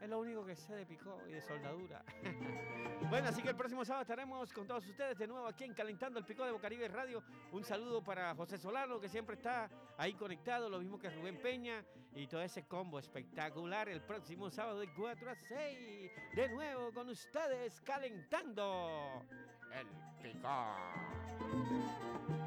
es 0.00 0.08
lo 0.08 0.20
único 0.20 0.46
que 0.46 0.54
sé 0.54 0.74
de 0.74 0.86
Picó 0.86 1.20
y 1.28 1.32
de 1.32 1.40
soldadura. 1.40 2.04
bueno, 3.10 3.28
así 3.28 3.42
que 3.42 3.48
el 3.48 3.56
próximo 3.56 3.84
sábado 3.84 4.02
estaremos 4.02 4.52
con 4.52 4.66
todos 4.66 4.86
ustedes 4.86 5.18
de 5.18 5.26
nuevo 5.26 5.46
aquí 5.46 5.64
en 5.64 5.74
Calentando 5.74 6.18
el 6.18 6.24
Picó 6.24 6.44
de 6.44 6.52
Bocaribe 6.52 6.88
Radio. 6.88 7.22
Un 7.52 7.64
saludo 7.64 8.02
para 8.02 8.34
José 8.34 8.58
Solano, 8.58 9.00
que 9.00 9.08
siempre 9.08 9.34
está 9.34 9.68
ahí 9.96 10.14
conectado, 10.14 10.70
lo 10.70 10.78
mismo 10.78 10.98
que 10.98 11.10
Rubén 11.10 11.40
Peña 11.42 11.84
y 12.14 12.26
todo 12.26 12.42
ese 12.42 12.66
combo 12.66 12.98
espectacular 12.98 13.88
el 13.88 14.00
próximo 14.02 14.50
sábado 14.50 14.80
de 14.80 14.92
4 14.94 15.30
a 15.30 15.34
6. 15.34 16.12
De 16.34 16.48
nuevo 16.48 16.92
con 16.92 17.08
ustedes 17.08 17.80
calentando 17.80 19.24
el 19.72 19.86
Picó. 20.22 22.37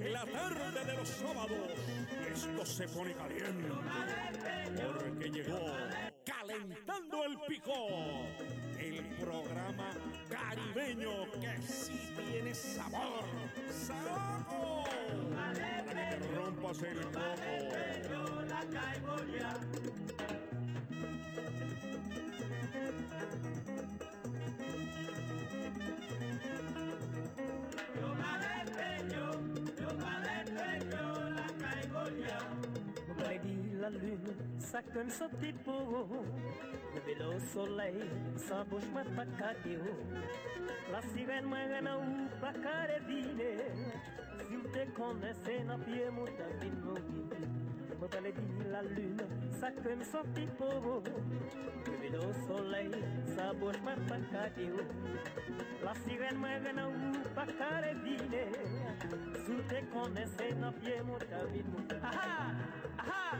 En 0.00 0.12
la 0.14 0.24
tarde 0.24 0.84
de 0.86 0.94
los 0.96 1.08
sábados, 1.08 1.68
esto 2.32 2.64
se 2.64 2.88
pone 2.88 3.12
caliente. 3.14 3.68
Porque 4.98 5.30
llegó 5.30 5.66
Calentando 6.24 7.24
el 7.24 7.38
Picó, 7.46 7.88
el 8.78 9.04
programa 9.16 9.90
caribeño 10.30 11.30
que 11.32 11.62
sí 11.62 12.14
tiene 12.16 12.54
sabor. 12.54 13.24
¡Sabor! 13.68 14.88
Para 15.34 15.84
que 15.84 16.16
te 16.16 16.34
rompas 16.34 16.82
el 16.82 17.00
coco. 17.02 18.10
Lady 23.20 23.69
la 33.92 33.98
lune, 33.98 34.58
sa 34.58 34.80
sa 35.08 35.28
petit. 35.28 35.54
Le 36.94 37.00
vélo 37.06 37.38
soleil, 37.52 38.04
sa 38.36 38.64
bouche 38.64 38.90
m'a 38.94 39.04
pas 39.04 39.30
La 40.92 41.02
sirène 41.02 41.46
m'a 41.46 41.96
ou 41.98 42.40
pas 42.40 42.52
vine. 43.08 43.42
Si 44.38 44.56
vous 44.56 44.68
te 44.68 44.90
connaissez, 44.96 45.64
n'a 45.64 45.78
pied 45.78 46.10
mouta 46.10 46.44
vine 46.60 47.59
me 48.00 48.08
baladie 48.08 48.40
la 48.70 48.82
lune, 48.82 49.22
sa 49.60 49.70
crème 49.70 50.02
son 50.02 50.24
petit 50.32 50.48
pauvre. 50.58 51.02
Levé 51.86 52.10
soleil, 52.46 52.90
sa 53.36 53.52
bouche 53.52 53.80
m'a 53.84 53.94
pas 54.08 54.20
cadéo. 54.32 54.76
La 55.84 55.94
sirène 55.94 56.38
m'a 56.38 56.48
rien 56.48 56.88
ou 56.88 56.90
pas 57.34 57.46
carré. 57.46 57.94
Sous 59.46 59.62
tes 59.68 59.84
connaissances, 59.92 60.58
n'a 60.60 60.72
pied 60.72 61.02
mon 61.04 61.18
Ah 62.02 62.10
ah! 62.12 62.52
Ah 62.98 63.32
ah! 63.32 63.36